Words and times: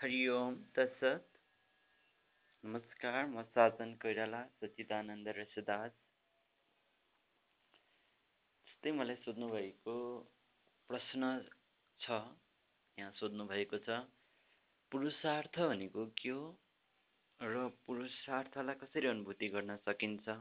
हरि 0.00 0.18
ओम 0.32 0.54
तत्सत। 0.76 1.24
नमस्कार 2.64 3.24
म 3.24 3.42
साजन 3.48 3.90
कोइराला 4.02 4.38
सचिदानन्द 4.60 5.28
रसदास 5.38 5.98
जस्तै 8.68 8.92
मलाई 8.92 9.16
सोध्नुभएको 9.24 9.96
प्रश्न 10.90 11.32
छ 12.00 12.16
यहाँ 12.98 13.12
सोध्नुभएको 13.18 13.80
छ 13.88 13.98
पुरुषार्थ 14.92 15.60
भनेको 15.64 16.06
के 16.22 16.30
हो? 16.30 16.48
र 17.40 17.66
पुरुषार्थलाई 17.86 18.80
कसरी 18.84 19.12
अनुभूति 19.12 19.48
गर्न 19.56 19.76
सकिन्छ? 19.84 20.38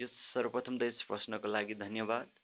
यो 0.00 0.10
सर्वप्रथम 0.14 0.78
त 0.78 0.92
यस 0.92 1.02
प्रश्नको 1.10 1.54
लागि 1.56 1.80
धन्यवाद। 1.82 2.40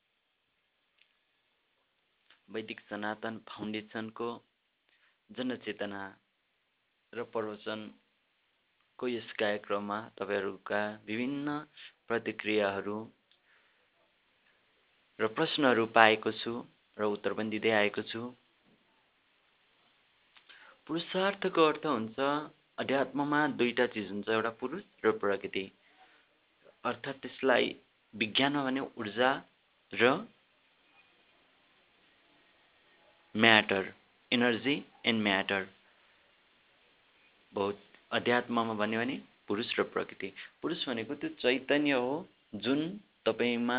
वैदिक 2.50 2.86
सनातन 2.90 3.40
फाउन्डेसनको 3.54 4.30
जनचेतना 5.30 6.02
र 7.12 7.22
प्रवचनको 7.32 9.08
यस 9.08 9.32
कार्यक्रममा 9.38 9.98
तपाईँहरूका 10.18 10.80
विभिन्न 11.06 11.58
प्रतिक्रियाहरू 12.08 12.98
र 15.18 15.26
प्रश्नहरू 15.34 15.86
पाएको 15.92 16.32
छु 16.32 16.52
र 16.96 17.08
उत्तर 17.12 17.32
पनि 17.32 17.50
दिँदै 17.50 17.70
आएको 17.72 18.02
छु। 18.02 18.20
पुरुषार्थको 20.86 21.66
अर्थ 21.66 21.86
हुन्छ 21.86 22.18
अध्यात्ममा 22.78 23.40
दुईवटा 23.56 23.86
चिज 23.86 24.10
हुन्छ 24.10 24.28
एउटा 24.28 24.50
पुरुष 24.60 24.82
र 25.04 25.12
प्रकृति। 25.18 25.64
अर्थात् 26.84 27.22
त्यसलाई 27.22 27.74
विज्ञानमा 28.14 28.64
भने 28.64 28.80
ऊर्जा 28.96 29.30
र 29.92 30.12
म्याटर 33.34 33.92
एनर्जी। 34.32 34.76
एन्ड 35.06 35.22
म्याटर 35.22 35.66
बहुत 37.52 37.78
अध्यात्ममा 38.10 38.74
भन्यो 38.74 39.00
भने 39.00 39.20
पुरुष 39.48 39.78
र 39.78 39.82
प्रकृति। 39.94 40.32
पुरुष 40.62 40.88
भनेको 40.88 41.14
त्यो 41.14 41.30
चैतन्य 41.42 41.92
हो 41.92 42.12
जुन 42.54 42.80
तपाईँमा 43.26 43.78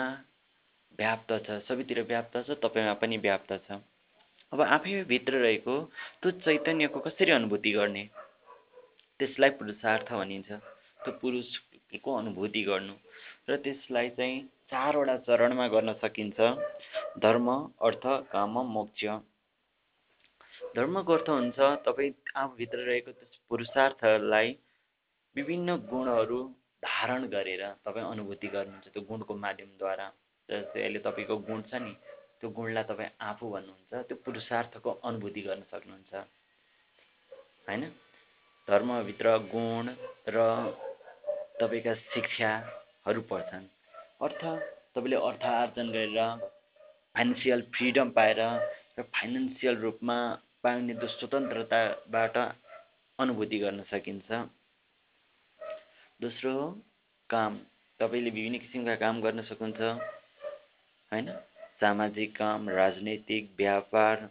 व्याप्त 0.99 1.33
छ 1.45 1.59
सबैतिर 1.67 2.01
व्याप्त 2.03 2.37
छ 2.47 2.57
तपाईँमा 2.63 2.93
पनि 3.01 3.17
व्याप्त 3.17 3.53
छ। 3.67 3.79
अब 4.51 4.61
आफै 4.61 5.03
भित्र 5.03 5.33
रहेको 5.37 5.75
त्यो 6.21 6.31
चैतन्यको 6.41 6.99
कसरी 6.99 7.31
अनुभूति 7.31 7.71
गर्ने? 7.71 8.03
त्यसलाई 9.19 9.49
पुरुषार्थ 9.59 10.11
भनिन्छ। 10.13 10.51
त्यो 11.03 11.11
पुरुषको 11.21 12.15
अनुभूति 12.15 12.61
गर्नु। 12.63 12.93
र 13.49 13.55
त्यसलाई 13.57 14.09
चाहिँ 14.09 14.41
चारवटा 14.71 15.17
चरणमा 15.27 15.67
गर्न 15.67 15.93
सकिन्छ। 15.93 16.39
धर्म 17.19 17.47
अर्थ 17.81 18.05
काम 18.31 18.59
मोक्ष। 18.73 19.05
धर्मको 20.75 21.13
अर्थ 21.13 21.29
हुन्छ 21.29 21.57
तपाईँ 21.85 22.11
आफूभित्र 22.35 22.77
रहेको 22.87 23.11
त्यस 23.11 23.39
पुरुषार्थलाई 23.49 24.49
विभिन्न 25.35 25.75
गुणहरू 25.89 26.39
धारण 26.83 27.27
गरेर 27.27 27.63
तपाईँ 27.85 28.05
अनुभूति 28.05 28.47
गर्नुहुन्छ 28.47 28.87
त्यो 28.93 29.01
गुणको 29.03 29.33
माध्यमद्वारा। 29.35 30.07
जस्तै 30.49 30.81
अहिले 30.81 30.99
तपाईँको 30.99 31.35
गुण 31.47 31.61
छ 31.69 31.81
नि 31.81 31.93
त्यो 32.39 32.49
गुणलाई 32.49 32.83
तपाईँ 32.83 33.09
आफू 33.21 33.45
भन्नुहुन्छ 33.51 33.91
त्यो 34.07 34.17
पुरुषार्थको 34.25 34.89
अनुभूति 35.03 35.41
गर्न 35.41 35.61
सक्नुहुन्छ। 35.71 36.13
होइन? 37.67 37.83
धर्मभित्र 38.67 39.37
गुण 39.49 39.85
र 40.29 40.37
तपाईँका 41.59 41.93
शिक्षाहरू 42.05 43.21
पर्छन्। 43.29 43.65
अर्थ 44.21 44.41
तपाईँले 44.93 45.17
अर्थ 45.27 45.43
आर्जन 45.53 45.87
गरेर 45.91 46.19
फाइनेन्सियल 47.15 47.61
फ्रिडम 47.73 48.09
पाएर 48.11 48.41
र 48.97 49.03
फाइनेन्सियल 49.15 49.75
रूपमा 49.77 50.17
त्यो 50.67 51.07
स्वतन्त्रताबाट 51.07 52.37
अनुभूति 53.19 53.57
गर्न 53.59 53.83
सकिन्छ। 53.87 54.29
दोस्रो 56.19 56.51
हो 56.53 56.65
काम। 57.29 57.57
तपाईँले 57.99 58.29
विभिन्न 58.29 58.57
किसिमका 58.59 58.95
काम 58.95 59.21
गर्न 59.21 59.43
सक्नुहुन्छ 59.43 59.81
होइन? 61.11 61.31
सामाजिक 61.79 62.35
काम 62.37 62.69
राजनैतिक 62.69 63.43
व्यापार 63.57 64.27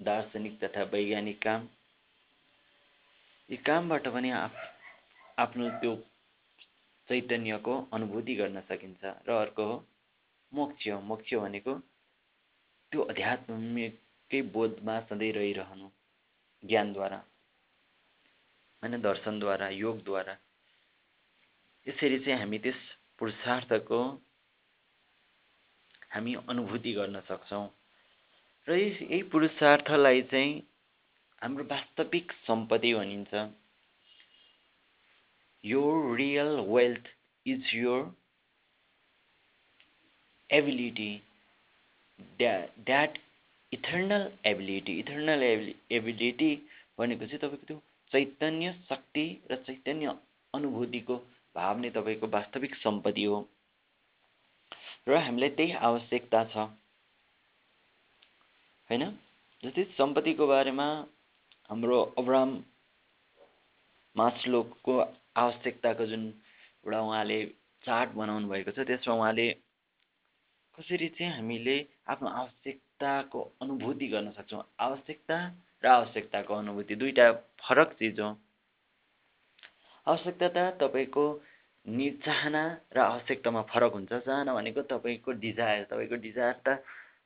दार्शनिक 0.00 0.58
तथा 0.64 0.82
वैज्ञानिक 0.92 1.38
काम। 1.42 1.68
यी 3.48 3.56
कामबाट 3.62 4.08
पनि 4.10 4.30
आफ्नो 5.38 5.70
त्यो 5.80 5.94
चैतन्यको 7.08 7.74
अनुभूति 7.92 8.34
गर्न 8.34 8.66
सकिन्छ। 8.68 9.02
र 9.28 9.30
अर्को 9.38 9.64
हो 9.64 9.82
मोक्ष। 10.52 10.88
मोक्ष 11.08 11.34
भनेको 11.46 11.78
त्यो 12.92 13.02
आध्यात्मिक 13.10 14.01
कै 14.32 14.40
बोधमा 14.52 14.94
सधैँ 15.08 15.32
रहिरहनु 15.32 15.88
ज्ञानद्वारा 16.62 17.16
होइन 18.82 19.00
दर्शनद्वारा 19.02 19.68
योगद्वारा। 19.68 20.34
यसरी 21.86 22.18
चाहिँ 22.18 22.38
हामी 22.38 22.58
त्यस 22.58 22.80
पुरुषार्थको 23.18 23.98
हामी 26.10 26.34
अनुभूति 26.48 26.92
गर्न 26.92 27.20
सक्छौँ। 27.28 27.66
र 28.66 28.72
यही 28.72 29.22
पुरुषार्थलाई 29.32 30.22
चाहिँ 30.32 30.52
हाम्रो 31.42 31.64
वास्तविक 31.70 32.32
सम्पत्ति 32.46 32.92
भनिन्छ। 32.94 33.34
यो 35.64 35.82
real 36.16 36.52
wealth 36.68 37.08
is 37.46 37.74
your 37.74 38.00
ability 40.50 41.12
that 42.38 43.18
eternal 43.72 44.30
ability 44.46 44.98
eternal 44.98 45.42
ability 45.42 46.50
भनेको 46.98 47.26
चाहिँ 47.26 47.38
तपाईँको 47.38 47.66
त्यो 47.66 47.78
चैतन्य 48.12 48.72
शक्ति 48.88 49.24
र 49.50 49.56
चैतन्य 49.56 50.14
अनुभूतिको 50.54 51.16
भाव 51.56 51.78
नै 51.78 51.90
तपाईँको 51.90 52.26
वास्तविक 52.28 52.74
सम्पत्ति 52.74 53.24
हो। 53.24 53.38
र 55.08 55.16
हामीलाई 55.18 55.50
त्यही 55.50 55.72
आवश्यकता 55.82 56.44
छ। 56.44 56.56
होइन? 58.90 59.04
जस्तै 59.62 59.84
सम्पत्तिको 59.96 60.46
बारेमा 60.46 60.86
हाम्रो 61.70 61.98
अब्राम 62.18 62.50
मास्लोको 64.16 64.98
आवश्यकताको 65.36 66.06
जुन 66.06 66.24
एउटा 66.84 67.00
उहाँले 67.00 67.38
चार्ट 67.84 68.10
बनाउनु 68.12 68.48
भएको 68.48 68.70
छ 68.70 68.86
त्यसमा 68.86 69.14
उहाँले 69.14 69.46
कसरी 70.78 71.08
चाहिँ 71.08 71.32
हामीले 71.32 71.76
आफ्नो 72.08 72.28
आवश्यकताको 72.30 73.40
अनुभूति 73.62 74.06
गर्न 74.08 74.30
सक्छौँ? 74.30 74.62
आवश्यकता 74.80 75.36
र 75.84 75.86
आवश्यकताको 75.86 76.54
अनुभूति 76.54 76.94
दुईवटा 76.94 77.26
फरक 77.60 77.92
चिज 77.92 78.20
हो। 78.20 78.30
आवश्यकता 80.06 80.48
त 80.48 80.58
तपाईँको 80.80 81.24
नि 81.86 82.10
चाहना 82.24 82.62
र 82.88 82.98
आवश्यकतामा 82.98 83.62
फरक 83.68 83.92
हुन्छ। 83.92 84.12
चाहना 84.14 84.54
भनेको 84.54 84.82
तपाईँको 84.88 85.32
डिजायर। 85.44 85.84
तपाईँको 85.84 86.16
डिजायर 86.16 86.54
त 86.64 86.80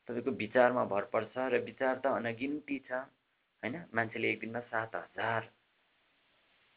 तपाईँको 0.08 0.30
विचारमा 0.36 0.84
भर 0.84 1.04
पर्छ 1.12 1.34
र 1.38 1.62
विचार 1.62 1.94
त 2.02 2.06
अनगिन्ती 2.08 2.78
छ 2.78 2.92
होइन? 2.92 3.74
मान्छेले 3.94 4.30
एक 4.30 4.40
दिनमा 4.40 4.60
सात 4.66 4.94
हजार 4.96 5.50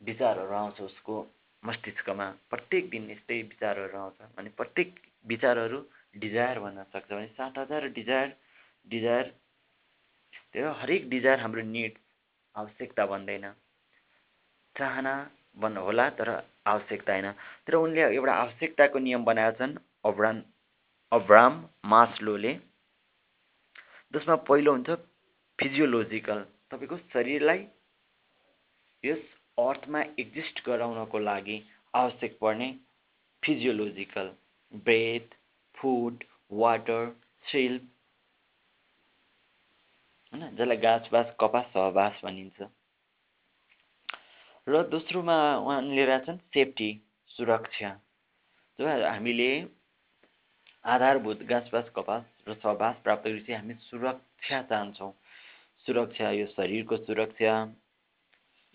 विचारहरू 0.01 0.53
आउँछ 0.53 0.81
उसको 0.81 1.15
मस्तिष्कमा। 1.63 2.27
प्रत्येक 2.49 2.89
दिन 2.89 3.09
यस्तै 3.11 3.41
विचारहरू 3.43 3.97
आउँछ। 3.97 4.37
अनि 4.37 4.49
प्रत्येक 4.49 4.99
विचारहरू 5.25 5.79
डिजायर 6.15 6.59
भन्न 6.59 6.83
सक्छ 6.93 7.11
भने 7.11 7.27
सात 7.27 7.57
हजार 7.57 7.87
डिजायर 7.97 8.35
डिजायर 8.87 9.33
त्यो 10.53 10.71
हरेक 10.73 11.09
डिजायर 11.09 11.39
हाम्रो 11.39 11.61
निड 11.63 11.97
आवश्यकता 12.55 13.05
बन्दैन। 13.05 13.51
चाहना 14.75 15.13
भन्नु 15.57 15.81
होला 15.81 16.09
तर 16.19 16.29
आवश्यकता 16.65 17.13
होइन। 17.13 17.31
तर 17.65 17.73
उनले 17.75 18.01
एउटा 18.03 18.33
आवश्यकताको 18.35 18.99
नियम 18.99 19.25
बनाएका 19.25 19.57
छन् 19.57 19.77
अब्राम 20.05 20.41
अब्राम 21.11 21.63
मास्लोले। 21.85 22.53
जसमा 24.13 24.35
पहिलो 24.49 24.71
हुन्छ 24.71 24.89
फिजियोलोजिकल 25.59 26.45
तपाईँको 26.71 26.97
शरीरलाई 27.13 27.65
यस 29.03 29.23
अर्थमा 29.57 30.01
एक्जिस्ट 30.19 30.65
गराउनको 30.65 31.19
लागि 31.19 31.57
आवश्यक 31.93 32.37
पर्ने 32.41 32.69
फिजियोलोजिकल 33.43 34.31
ब्रेथ 34.73 35.38
फुड 35.79 36.23
वाटर 36.51 37.15
सिल्प 37.45 37.87
होइन 40.33 40.55
जसलाई 40.55 40.77
गाछबास 40.77 41.35
कपास 41.39 41.65
सहबास 41.73 42.21
भनिन्छ। 42.23 42.67
र 44.67 44.83
दोस्रोमा 44.89 45.37
उहाँले 45.57 45.95
लिएर 45.95 46.17
छन् 46.25 46.37
सेफ्टी 46.53 46.89
सुरक्षा। 47.29 47.89
जब 48.79 48.87
हामीले 49.03 49.49
आधारभूत 50.85 51.41
घाँसबास 51.43 51.89
कपास 51.95 52.23
र 52.47 52.53
सहबास 52.55 52.95
प्राप्त 53.03 53.27
गरेपछि 53.27 53.53
हामी 53.53 53.73
सुरक्षा 53.81 54.61
चाहन्छौँ। 54.61 55.11
सुरक्षा 55.85 56.31
यो 56.31 56.45
शरीरको 56.47 56.97
सुरक्षा 56.97 57.53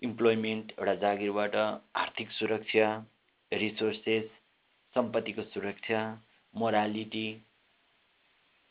इम्प्लोइमेन्ट 0.01 0.71
एउटा 0.71 0.95
जागिरबाट 1.01 1.55
आर्थिक 1.95 2.31
सुरक्षा 2.31 2.87
रिसोर्सेस 3.51 4.29
सम्पत्तिको 4.95 5.43
सुरक्षा 5.53 6.01
मोरालिटी 6.55 7.27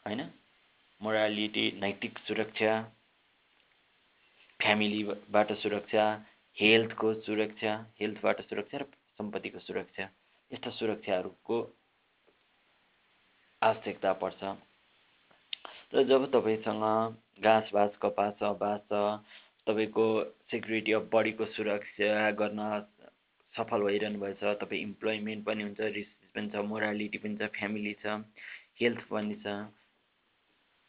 होइन? 0.06 0.20
मोरालिटी 1.00 1.64
नैतिक 1.80 2.18
सुरक्षा 2.18 2.72
फ्यामिलीबाट 4.60 5.52
सुरक्षा 5.62 6.04
हेल्थको 6.56 7.12
सुरक्षा 7.20 7.72
हेल्थबाट 8.00 8.40
सुरक्षा 8.48 8.78
र 8.78 8.84
सम्पत्तिको 9.18 9.58
सुरक्षा। 9.58 10.08
यस्ता 10.50 10.70
सुरक्षाहरूको 10.70 11.58
आवश्यकता 13.62 14.12
पर्छ। 14.22 14.54
र 15.94 16.04
जब 16.04 16.26
तपाईँसँग 16.32 16.84
घाँस 17.42 17.70
बाँस 17.74 17.96
कपास 18.02 18.42
बाँस 18.60 18.80
छ 18.90 19.04
तपाईँको 19.66 20.06
सेक्युरिटी 20.50 20.92
अफ 20.92 21.08
बडीको 21.12 21.44
सुरक्षा 21.52 22.30
गर्न 22.40 22.60
सफल 23.54 23.82
भइरहनु 23.82 24.20
भएछ 24.20 24.42
तपाईँ 24.62 24.82
इम्प्लोइमेन्ट 24.82 25.44
पनि 25.46 25.62
हुन्छ 25.62 25.80
पनि 26.34 26.50
छ 26.50 26.64
मोरालिटी 26.66 27.18
पनि 27.18 27.36
छ 27.36 27.50
फ्यामिली 27.52 27.94
छ 28.02 28.18
हेल्थ 28.80 29.00
पनि 29.10 29.36
छ 29.42 29.56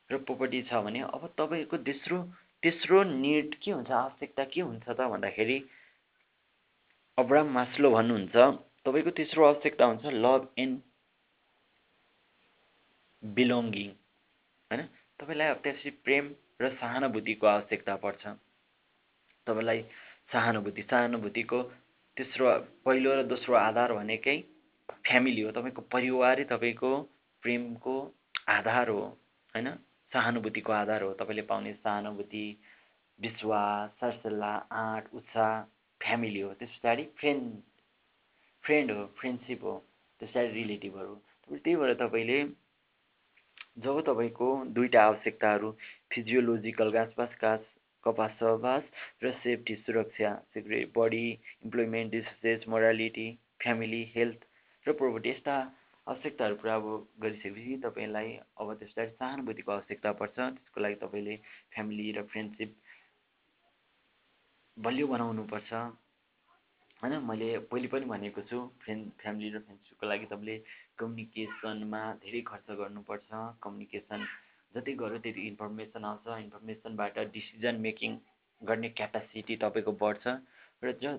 र 0.09 0.17
प्रोपर्टी 0.23 0.61
छ 0.63 0.81
भने 0.83 1.01
अब 1.09 1.27
तपाईँको 1.37 1.77
तेस्रो 1.83 2.21
तेस्रो 2.63 3.03
निड 3.05 3.55
के 3.61 3.71
हुन्छ 3.71 3.91
आवश्यकता 3.93 4.43
के 4.53 4.61
हुन्छ 4.61 4.85
त 4.87 5.09
भन्दाखेरि 5.11 5.57
अब्राम 7.17 7.53
मास्लो 7.53 7.91
भन्नुहुन्छ 7.91 8.35
तपाईँको 8.85 9.11
तेस्रो 9.17 9.45
आवश्यकता 9.45 9.85
हुन्छ 9.85 10.05
लभ 10.17 10.47
एन्ड 10.57 10.81
बिलोङ्गिङ 13.23 13.89
होइन? 14.71 14.81
तपाईँलाई 15.19 15.47
अब 15.49 15.59
त्यसरी 15.63 15.91
प्रेम 16.05 16.33
र 16.61 16.69
सहानुभूतिको 16.75 17.47
आवश्यकता 17.47 17.95
पर्छ। 18.03 18.23
तपाईँलाई 19.47 19.81
सहानुभूति 20.31 20.81
सहानुभूतिको 20.83 21.61
तेस्रो 22.17 22.51
पहिलो 22.85 23.15
र 23.15 23.23
दोस्रो 23.25 23.55
आधार 23.59 23.93
भनेकै 23.93 24.37
फ्यामिली 24.89 25.41
हो 25.41 25.51
तपाईँको 25.51 25.81
परिवारै 25.91 26.43
तपाईँको 26.43 26.91
प्रेमको 27.43 27.95
आधार 28.49 28.89
हो 28.89 29.01
होइन? 29.55 29.69
सहानुभूतिको 30.11 30.71
आधार 30.73 31.03
हो 31.03 31.13
तपाईँले 31.13 31.41
पाउने 31.43 31.73
सहानुभूति 31.75 32.45
विश्वास 33.19 33.89
सरसल्लाह 33.99 34.75
आँट 34.77 35.13
उत्साह 35.13 35.61
फ्यामिली 36.01 36.39
हो 36.39 36.53
त्यस 36.53 36.75
पछाडि 36.75 37.03
फ्रेन्ड 37.17 37.51
फ्रेन्ड 38.63 38.91
हो 38.91 39.05
फ्रेन्डसिप 39.19 39.63
हो 39.63 39.77
त्यस 40.21 40.29
पछाडि 40.29 40.53
रिलेटिभहरू 40.53 41.15
त्यही 41.49 41.75
भएर 41.75 41.93
तपाईँले 41.95 42.43
जब 43.77 44.01
तपाईँको 44.07 44.49
दुईवटा 44.73 45.03
आवश्यकताहरू 45.03 45.71
फिजियोलोजिकल 46.11 46.91
घाँसपास 46.91 47.37
घाँस 47.41 47.65
कपास 48.03 48.31
सहवास 48.39 48.83
र 49.23 49.31
सेफ्टी 49.43 49.75
सुरक्षा 49.75 50.33
security 50.53 50.91
body 50.95 51.25
employment 51.65 52.11
diseases 52.11 52.67
morality 52.67 53.27
family 53.61 54.03
health 54.15 54.45
र 54.85 54.93
प्रोपर्टी 54.93 55.29
यस्ता 55.29 55.55
आवश्यकताहरू 56.07 56.55
पुरा 56.55 56.73
अब 56.75 56.87
गरिसकेपछि 57.21 57.75
तपाईँलाई 57.83 58.27
अब 58.61 58.73
त्यसलाई 58.79 59.07
सहानुभूतिको 59.17 59.71
आवश्यकता 59.71 60.11
पर्छ। 60.19 60.35
त्यसको 60.37 60.81
लागि 60.81 60.95
तपाईँले 61.03 61.35
फ्यामिली 61.73 62.11
र 62.17 62.23
फ्रेन्डसिप 62.31 62.75
बलियो 64.77 65.07
बनाउनुपर्छ। 65.07 65.71
होइन 67.01 67.13
मैले 67.25 67.47
पहिले 67.71 67.87
पनि 67.87 68.05
भनेको 68.05 68.41
छु 68.49 68.59
फ्रेन्ड 68.83 69.11
फ्यामिली 69.21 69.49
र 69.49 69.59
फ्रेन्डसिपको 69.65 70.05
लागि 70.07 70.25
तपाईँले 70.25 70.57
कम्युनिकेसनमा 70.99 72.01
धेरै 72.21 72.41
खर्च 72.51 72.67
गर्नुपर्छ। 72.81 73.29
कम्युनिकेसन 73.63 74.27
जति 74.73 74.93
गऱ्यो 75.01 75.17
त्यति 75.25 75.47
इन्फर्मेसन 75.47 76.05
आउँछ। 76.05 76.27
इन्फर्मेसनबाट 76.45 77.19
डिसिजन 77.33 77.81
मेकिङ 77.81 78.17
गर्ने 78.61 78.89
क्यापासिटी 79.01 79.55
तपाईँको 79.65 79.97
बढ्छ। 80.05 80.37
र 80.83 80.93
ज 81.01 81.17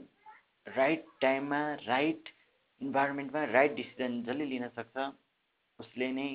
राइट 0.67 1.05
टाइममा 1.21 1.63
राइट 1.87 2.36
इन्भाइरोमेन्टमा 2.81 3.45
राइट 3.53 3.75
डिसिजन 3.75 4.23
जसले 4.23 4.45
लिन 4.45 4.69
सक्छ 4.77 4.97
उसले 5.79 6.11
नै 6.13 6.29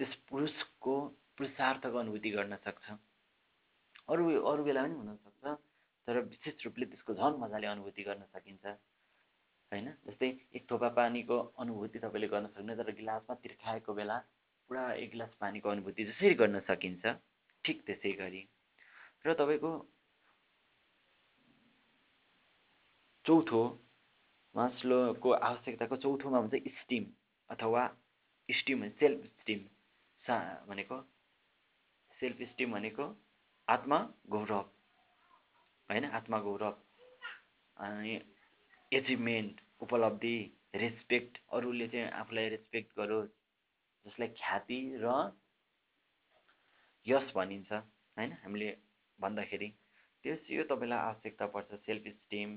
त्यस 0.00 0.14
पुरुषको 0.28 0.94
पुरुषार्थको 1.36 1.98
अनुभूति 1.98 2.30
गर्न 2.30 2.56
सक्छ। 2.64 2.96
अरू 4.08 4.24
अरू 4.42 4.64
बेला 4.64 4.82
पनि 4.82 4.94
हुनसक्छ 4.94 5.44
तर 6.08 6.20
विशेष 6.22 6.64
रूपले 6.64 6.86
त्यसको 6.86 7.14
झन् 7.14 7.40
मजाले 7.40 7.66
अनुभूति 7.66 8.02
गर्न 8.02 8.24
सकिन्छ 8.32 8.64
होइन? 8.66 9.86
जस्तै 10.06 10.28
एक 10.54 10.70
थोपा 10.70 10.88
पानीको 10.96 11.38
अनुभूति 11.58 11.98
तपाईँले 11.98 12.28
गर्न 12.28 12.46
सक्नु 12.48 12.76
तर 12.76 12.90
गिलासमा 12.94 13.34
तिर्खाएको 13.42 13.94
बेला 13.94 14.18
पुरा 14.70 14.82
एक 14.94 15.10
गिलास 15.10 15.32
पानीको 15.40 15.68
अनुभूति 15.68 16.04
जसरी 16.04 16.34
गर्न 16.34 16.60
सकिन्छ 16.68 17.14
ठिक 17.64 17.82
त्यसै 17.86 18.12
गरी। 18.20 18.42
र 19.24 19.34
तपाईँको 19.34 19.72
चौथो 23.24 23.62
मास्लोको 24.54 25.30
आवश्यकताको 25.42 25.96
चौथोमा 25.96 26.38
हुन्छ 26.38 26.74
स्टिम 26.80 27.04
अथवा 27.50 27.82
स्टिम 28.48 28.88
सेल्फ 29.00 29.24
स्टिम 29.40 29.60
सा 30.24 30.36
भनेको 30.68 31.00
सेल्फ 32.18 32.42
स्टिम 32.50 32.72
भनेको 32.72 33.06
आत्मगौरव 33.68 34.60
होइन? 35.88 36.04
आत्मगौरव 36.10 36.76
अनि 37.76 38.20
एचिभमेन्ट 38.92 39.60
उपलब्धि 39.80 40.36
रेस्पेक्ट 40.74 41.38
अरूले 41.52 41.88
चाहिँ 41.88 42.10
आफूलाई 42.20 42.48
रेस्पेक्ट 42.48 42.96
गरोस् 42.98 43.30
जसलाई 44.06 44.28
ख्याति 44.38 44.80
र 45.02 45.14
यस 47.06 47.32
भनिन्छ 47.36 47.72
होइन? 47.72 48.32
हामीले 48.42 48.70
भन्दाखेरि 49.18 49.68
त्यस 50.24 50.50
यो 50.50 50.64
तपाईँलाई 50.70 50.98
आवश्यकता 51.00 51.46
पर्छ 51.54 51.80
सेल्फ 51.80 52.08
स्टिम 52.14 52.56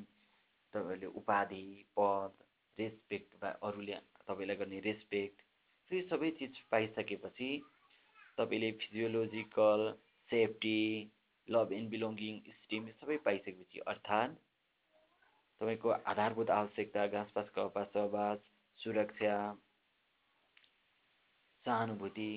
तपाईँहरूले 0.77 1.11
उपाधि 1.15 1.65
पद 1.93 2.45
रेस्पेक्ट 2.77 3.43
वा 3.43 3.49
अरूले 3.63 3.99
तपाईँलाई 4.21 4.57
गर्ने 4.57 4.79
रेस्पेक्ट 4.83 5.45
यो 5.91 6.01
सबै 6.07 6.31
चिज 6.35 6.57
पाइसकेपछि 6.71 7.51
तपाईँले 8.37 8.71
physiological 8.79 9.85
safety 10.29 10.79
love 11.47 11.71
and 11.73 11.89
belonging 11.89 12.41
esteem 12.55 12.89
सबै 12.95 13.17
पाइसकेपछि 13.23 13.79
अर्थात् 13.87 14.35
तपाईँको 15.61 15.89
आधारभूत 16.07 16.49
आवश्यकता 16.51 17.05
घाँसपास 17.09 17.49
कपास 17.51 17.87
सहवास 17.93 18.51
सुरक्षा 18.79 19.37
सहानुभूति 21.65 22.29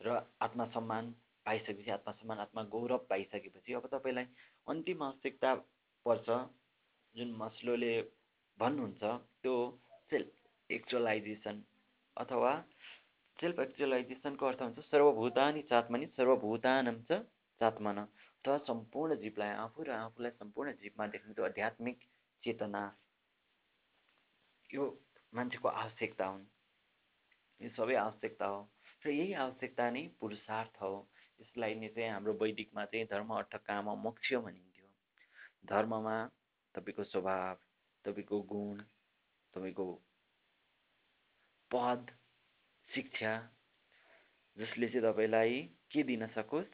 र 0.00 0.18
आत्मसम्मान 0.40 1.14
पाइसकेपछि 1.46 1.90
आत्मसम्मान 1.92 2.38
आत्मगौरव 2.40 3.06
पाइसकेपछि 3.10 3.72
अब 3.74 3.88
तपाईँलाई 3.92 4.26
अन्तिम 4.66 5.02
आवश्यकता 5.04 5.54
पर्छ 6.06 6.38
जुन 7.16 7.32
मस्लोले 7.36 7.92
भन्नुहुन्छ 8.58 9.02
त्यो 9.42 9.54
सेल्फ 10.10 10.72
एक्चुअलाइजेसन 10.72 11.62
अथवा 12.16 12.52
सेल्फ 13.38 13.60
एक्चुअलाइजेसनको 13.60 14.46
अर्थ 14.46 14.62
हुन्छ 14.62 14.78
सर्वभूतानि 14.78 15.62
चात्मनि 15.62 16.06
सर्वभूतानम 16.06 17.00
च 17.10 17.20
चात्मन। 17.60 17.98
अथवा 17.98 18.58
सम्पूर्ण 18.58 19.16
जीवलाई 19.16 19.48
आफू 19.48 19.82
र 19.82 19.90
आफूलाई 19.90 20.30
सम्पूर्ण 20.30 20.72
जीवमा 20.72 21.06
देख्ने 21.06 21.34
त्यो 21.34 21.44
आध्यात्मिक 21.44 21.98
चेतना। 22.44 22.82
यो 24.74 24.84
मान्छेको 25.34 25.68
आवश्यकता 25.68 26.26
हुन्। 26.26 26.46
यो 27.60 27.70
सबै 27.70 27.94
आवश्यकता 27.94 28.46
हो। 28.46 28.60
र 29.04 29.10
यही 29.10 29.32
आवश्यकता 29.32 29.90
नै 29.90 30.08
पुरुषार्थ 30.20 30.82
हो। 30.82 30.94
यसलाई 31.40 31.74
नै 31.74 31.88
चाहिँ 31.88 32.10
हाम्रो 32.10 32.32
वैदिकमा 32.32 32.84
चाहिँ 32.84 33.06
धर्म 33.06 33.34
अर्थ 33.34 33.56
काम 33.56 33.90
मोक्ष 33.98 34.32
भनिन्थ्यो। 34.34 34.88
धर्ममा 35.66 36.16
तपाईँको 36.76 37.04
स्वभाव 37.04 37.58
तपाईँको 38.04 38.40
गुण 38.52 38.80
तपाईँको 39.54 39.86
पद 41.70 42.10
शिक्षा 42.88 43.32
जसले 44.56 44.88
चाहिँ 44.88 45.02
तपाईँलाई 45.02 45.62
के 45.90 46.02
दिन 46.02 46.26
सकोस्? 46.26 46.66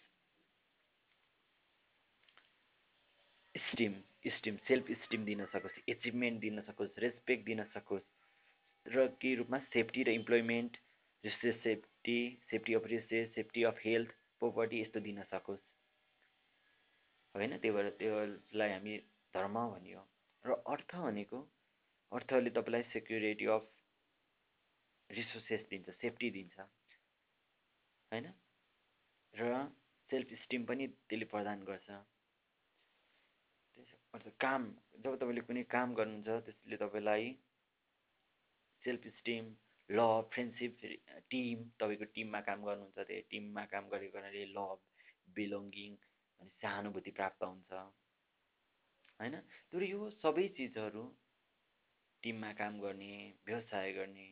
स्टिम 3.54 3.94
स्टिम 4.26 4.56
सेल्फ 4.68 4.90
स्टिम 5.04 5.24
दिन 5.24 5.44
सकोस् 5.46 5.78
एचिभमेन्ट 5.88 6.40
दिन 6.40 6.60
सकोस् 6.62 6.98
रेस्पेक्ट 6.98 7.44
दिन 7.44 7.64
सकोस् 7.64 8.08
र 8.86 9.06
के 9.20 9.34
रूपमा 9.34 9.58
सेफ्टी 9.72 10.02
र 10.02 10.08
इम्प्लोइमेन्ट 10.10 10.76
जस्तै 11.24 11.52
safety 11.62 12.18
safety 12.50 12.74
of 12.74 12.86
resources 12.86 13.34
safety 13.34 13.62
of 13.62 13.80
health 13.84 14.10
property 14.38 14.80
यस्तो 14.80 15.00
दिन 15.00 15.22
सकोस्। 15.22 15.60
होइन? 17.34 17.58
त्यही 17.58 17.74
भएर 17.74 17.90
त्यसलाई 17.90 18.70
हामी 18.70 18.98
धर्म 19.34 19.58
भनियो। 19.68 20.02
र 20.44 20.56
अर्थ 20.66 20.94
भनेको 20.96 21.38
अर्थले 22.12 22.50
तपाईँलाई 22.50 22.82
सेक्युरिटी 22.92 23.46
अफ 23.48 23.68
रिसोर्सेस 25.10 25.66
दिन्छ 25.70 25.90
सेफ्टी 25.96 26.30
दिन्छ। 26.30 26.60
होइन? 28.12 28.26
र 29.34 29.52
सेल्फ 30.10 30.32
स्टिम 30.42 30.64
पनि 30.64 30.86
त्यसले 30.86 31.26
प्रदान 31.26 31.64
गर्छ। 31.64 31.90
अर्थ 34.14 34.28
काम 34.40 34.68
जब 34.98 35.16
तपाईँले 35.16 35.40
कुनै 35.40 35.62
काम 35.70 35.94
गर्नुहुन्छ 35.94 36.28
त्यसले 36.46 36.76
तपाईँलाई 36.76 37.32
सेल्फ 38.84 39.06
स्टिम 39.18 39.44
ल 39.88 40.04
फ्रेन्डसिप 40.32 40.76
टिम 41.30 41.64
तपाईँको 41.80 42.04
टिममा 42.14 42.40
काम 42.40 42.64
गर्नुहुन्छ 42.64 42.98
त्यही 43.00 43.22
टिममा 43.30 43.64
काम 43.72 43.88
गरेको 43.88 44.18
हुनाले 44.18 44.44
लभ 44.52 44.78
बिलोङ्गिङ 45.34 45.96
अनि 46.40 46.50
सहानुभूति 46.60 47.10
प्राप्त 47.10 47.42
हुन्छ। 47.44 47.82
होइन? 49.22 49.36
तर 49.72 49.82
यो 49.82 50.10
सबै 50.10 50.46
चिजहरू 50.48 51.02
टिममा 52.22 52.52
काम 52.52 52.80
गर्ने 52.80 53.10
व्यवसाय 53.46 53.92
गर्ने 53.92 54.26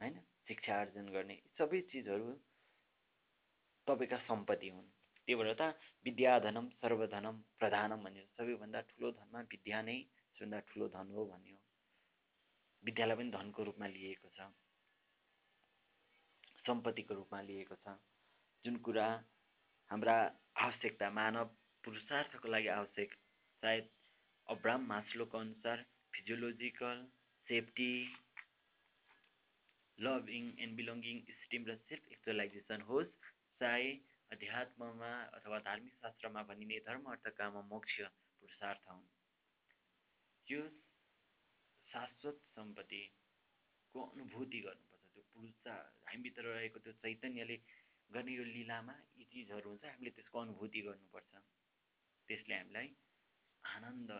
होइन? 0.00 0.20
शिक्षा 0.48 0.74
आर्जन 0.80 1.08
गर्ने 1.08 1.36
सबै 1.58 1.80
चिजहरू 1.90 2.28
तपाईँका 3.86 4.18
सम्पत्ति 4.26 4.68
हुन्। 4.68 4.88
त्यही 5.28 5.34
भएर 5.34 5.54
त 5.54 5.62
विद्याधनम 6.04 6.68
सर्वधनम 6.78 7.36
प्रधानम 7.58 8.04
भन्यो 8.04 8.24
सबैभन्दा 8.36 8.80
ठुलो 8.80 9.10
धनमा 9.12 9.40
विद्या 9.50 9.82
नै 9.82 9.96
सबैभन्दा 10.36 10.60
ठुलो 10.60 10.88
धन 10.88 11.10
हो 11.10 11.24
भन्यो। 11.26 11.58
विद्यालाई 12.82 13.16
पनि 13.16 13.30
धनको 13.30 13.64
रूपमा 13.64 13.86
लिएको 13.86 14.28
छ। 14.28 14.46
सम्पत्तिको 16.62 17.14
रूपमा 17.14 17.40
लिएको 17.40 17.74
छ। 17.74 17.96
जुन 18.64 18.76
कुरा 18.76 19.08
हाम्रा 19.90 20.16
आवश्यकता 20.56 21.10
मानव 21.10 21.44
पुरुषार्थको 21.84 22.48
लागि 22.48 22.68
आवश्यक 22.68 23.10
सायद 23.62 23.88
अब्राम 24.48 24.86
मास्लोको 24.88 25.38
अनुसार 25.38 25.84
physiological 26.12 27.00
safety 27.46 27.92
loving 29.98 30.46
and 30.64 30.76
belonging 30.76 31.18
esteem 31.40 31.66
र 31.70 31.76
सेल्फ 31.80 32.12
एक्चुअलाइजेसन 32.12 32.80
होस्। 32.90 33.10
चाहे 33.60 33.90
अध्यात्ममा 34.30 35.10
अथवा 35.38 35.58
धार्मिक 35.66 35.94
शास्त्रमा 36.02 36.42
भनिने 36.50 36.78
धर्म 36.86 37.10
अर्थ 37.12 37.28
काम 37.40 37.58
मोक्ष 37.72 38.00
पुरुषार्थ 38.40 38.88
हुन्। 38.90 39.04
यो 40.46 40.62
शाश्वत 41.88 42.40
सम्पत्तिको 42.56 44.06
अनुभूति 44.06 44.60
गर्नुपर्छ। 44.66 45.04
त्यो 45.12 45.22
पुरुष 45.34 45.68
हामीभित्र 46.08 46.42
रहेको 46.48 46.78
त्यो 46.86 46.92
चैतन्यले 47.04 47.56
गर्ने 48.10 48.32
यो 48.32 48.44
लिलामा 48.56 48.94
यी 49.18 49.24
चिजहरू 49.32 49.68
हुन्छ 49.68 49.84
हामीले 49.84 50.10
त्यसको 50.16 50.40
अनुभूति 50.40 50.80
गर्नुपर्छ। 50.88 51.32
त्यसले 52.28 52.54
हामीलाई 52.54 52.88
आनन्द 53.64 54.10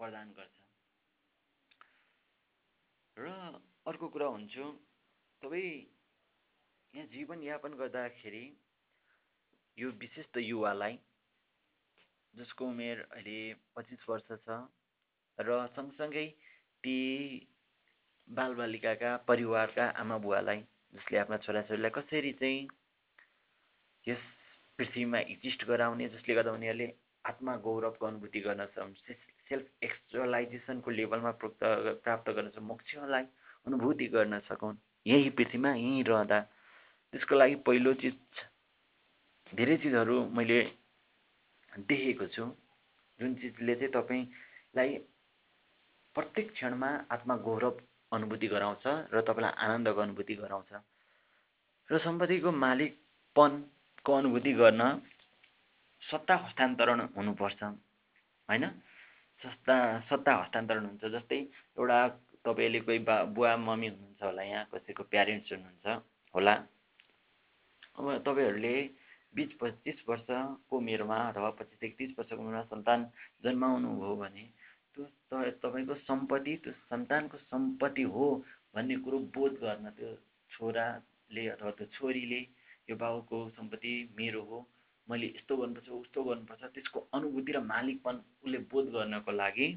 प्रदान 0.00 0.32
गर्छ। 0.32 0.56
र 3.16 3.28
अर्को 3.86 4.08
कुरा 4.08 4.26
हुन्छ 4.28 4.56
तपाईँ 5.42 5.72
यहाँ 6.94 7.06
जीवनयापन 7.08 7.72
गर्दाखेरि 7.78 8.44
यो 9.78 9.90
विशेष 10.00 10.26
त 10.34 10.36
युवालाई 10.40 10.98
जसको 12.34 12.66
उमेर 12.66 13.00
अहिले 13.10 13.38
पच्चिस 13.76 14.08
वर्ष 14.08 14.28
छ 14.44 14.58
र 15.38 15.66
सँगसँगै 15.76 16.26
ती 16.84 16.96
बालबालिकाका 18.28 19.16
परिवारका 19.28 19.84
आमा 20.00 20.18
बुवालाई 20.18 20.60
जसले 20.94 21.18
आफ्ना 21.18 21.36
छोराछोरीलाई 21.44 21.90
कसरी 21.90 22.32
चाहिँ 22.40 22.68
यस 24.04 24.22
पृथ्वीमा 24.78 25.18
एक्जिस्ट 25.32 25.64
गराउने 25.66 26.08
जसले 26.08 26.34
गर्दा 26.34 26.52
उनीहरूले 26.52 26.88
आत्मा 27.24 27.56
गौरवको 27.56 28.06
अनुभूति 28.06 28.40
गर्न 28.40 28.66
सेल्फ 29.48 29.66
एक्चुअलाइजेसनको 29.82 30.90
लेभलमा 30.90 31.30
प्राप्त 31.40 31.64
प्राप्त 32.04 32.30
गर्न 32.30 32.48
सक्छ 32.48 32.62
मोक्षलाई 32.62 33.24
अनुभूति 33.66 34.06
गर्न 34.06 34.38
सकुन् 34.48 34.76
यही 35.06 35.30
पृथ्वीमा 35.30 35.70
यहीँ 35.74 36.02
रहँदा 36.04 36.40
त्यसको 37.14 37.34
लागि 37.34 37.54
पहिलो 37.66 37.92
चिज 38.02 38.16
धेरै 39.52 39.76
चिजहरू 39.76 40.16
मैले 40.30 40.60
देखेको 41.72 42.26
छु। 42.26 42.44
जुन 43.20 43.34
चिजले 43.34 43.74
चाहिँ 43.74 43.92
तपाईँलाई 43.92 44.88
प्रत्येक 46.16 46.52
क्षणमा 46.52 46.88
आत्मा 47.10 47.36
गौरव 47.46 47.80
अनुभूति 48.12 48.48
गराउँछ 48.48 48.84
र 49.14 49.20
तपाईँलाई 49.28 49.52
आनन्दको 49.64 50.00
अनुभूति 50.00 50.34
गराउँछ। 50.34 50.72
र 51.88 51.98
सम्पत्तिको 51.98 52.50
मालिकपनको 52.64 54.12
अनुभूति 54.12 54.52
गर्न 54.52 54.82
सत्ता 56.02 56.34
हस्तान्तरण 56.44 57.00
हुनुपर्छ 57.16 57.62
होइन? 57.62 58.64
सत्ता 59.42 59.76
सत्ता 60.08 60.32
हस्तान्तरण 60.34 60.84
हुन्छ 60.86 61.04
जस्तै 61.14 61.38
एउटा 61.78 61.98
तपाईँले 62.46 62.80
कोही 62.86 62.98
बा 63.08 63.16
बुवा 63.34 63.56
मम्मी 63.56 63.88
हुनुहुन्छ 63.88 64.22
होला 64.22 64.42
यहाँ 64.42 64.64
कसैको 64.72 65.02
प्यारेन्ट्स 65.12 65.52
हुनुहुन्छ 65.52 65.86
होला। 66.34 66.54
अब 67.98 68.06
तपाईँहरूले 68.26 68.74
बिस 69.34 69.50
पच्चिस 69.60 69.98
वर्षको 70.08 70.76
उमेरमा 70.76 71.18
अथवा 71.28 71.50
पच्चिसदेखि 71.58 71.96
तिस 71.98 72.18
वर्षको 72.18 72.40
उमेरमा 72.42 72.62
सन्तान 72.72 73.00
जन्माउनु 73.44 73.90
हो 74.00 74.16
भने 74.16 74.44
त्यो 74.94 75.42
तपाईँको 75.62 75.94
सम्पत्ति 76.08 76.56
त्यो 76.64 76.72
सन्तानको 76.90 77.36
सम्पत्ति 77.38 78.02
हो 78.14 78.26
भन्ने 78.74 78.96
कुरो 79.04 79.18
बोध 79.34 79.52
गर्न 79.62 79.90
त्यो 79.98 80.10
छोराले 80.50 81.46
अथवा 81.54 81.70
त्यो 81.78 81.86
छोरीले 81.96 82.40
यो 82.90 82.96
बाउको 82.96 83.38
सम्पत्ति 83.56 83.94
मेरो 84.16 84.42
हो। 84.50 84.58
मैले 85.08 85.26
यस्तो 85.26 85.56
गर्नुपर्छ 85.56 85.88
उस्तो 85.88 86.22
गर्नुपर्छ 86.24 86.62
त्यसको 86.74 87.00
अनुभूति 87.14 87.52
र 87.52 87.60
मालिकपन 87.64 88.14
उसले 88.44 88.58
बोध 88.72 88.86
गर्नको 88.92 89.32
लागि 89.32 89.68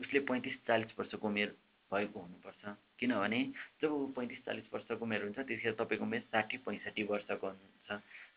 उसले 0.00 0.20
पैँतिस 0.28 0.56
चालिस 0.66 0.98
वर्षको 0.98 1.28
उमेर 1.28 1.48
भएको 1.90 2.20
हुनुपर्छ। 2.20 2.62
किनभने 2.98 3.40
जब 3.82 3.92
ऊ 3.92 4.06
पैँतिस 4.16 4.44
चालिस 4.44 4.66
वर्षको 4.74 5.04
उमेर 5.04 5.22
हुन्छ 5.22 5.38
त्यतिखेर 5.38 5.72
तपाईँको 5.80 6.04
उमेर 6.04 6.22
साठी 6.32 6.56
पैँसठी 6.66 7.02
वर्षको 7.10 7.46
हुनुहुन्छ 7.46 7.90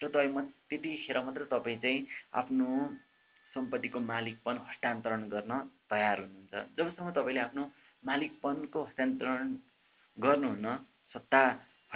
र 0.03 0.07
तपाईँ 0.09 0.31
म 0.33 0.41
त्यतिखेर 0.69 1.17
मात्र 1.23 1.43
तपाईँ 1.51 1.77
चाहिँ 1.79 2.05
आफ्नो 2.33 2.67
सम्पत्तिको 3.53 3.99
मालिकपन 3.99 4.55
हस्तान्तरण 4.69 5.21
गर्न 5.29 5.51
तयार 5.89 6.19
हुनुहुन्छ। 6.19 6.53
जबसम्म 6.77 7.11
तपाईँले 7.17 7.41
आफ्नो 7.47 7.63
मालिकपनको 8.03 8.79
हस्तान्तरण 8.83 9.47
गर्नुहुन्न 10.17 10.67
सत्ता 11.13 11.43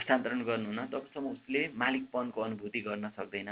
हस्तान्तरण 0.07 0.41
गर्नुहुन्न 0.47 0.83
तबसम्म 0.87 1.27
उसले 1.27 1.61
मालिकपनको 1.75 2.41
अनुभूति 2.41 2.79
गर्न 2.81 3.09
सक्दैन। 3.11 3.49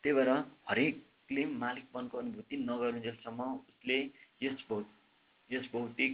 त्यही 0.00 0.14
भएर 0.16 0.30
हरेकले 0.68 1.44
मालिकपनको 1.54 2.18
अनुभूति 2.18 2.56
नगरुन्जेलसम्म 2.64 3.40
उसले 3.60 3.98
यस 4.42 4.64
भौ 4.68 4.78
यस 5.50 5.68
भौतिक 5.72 6.12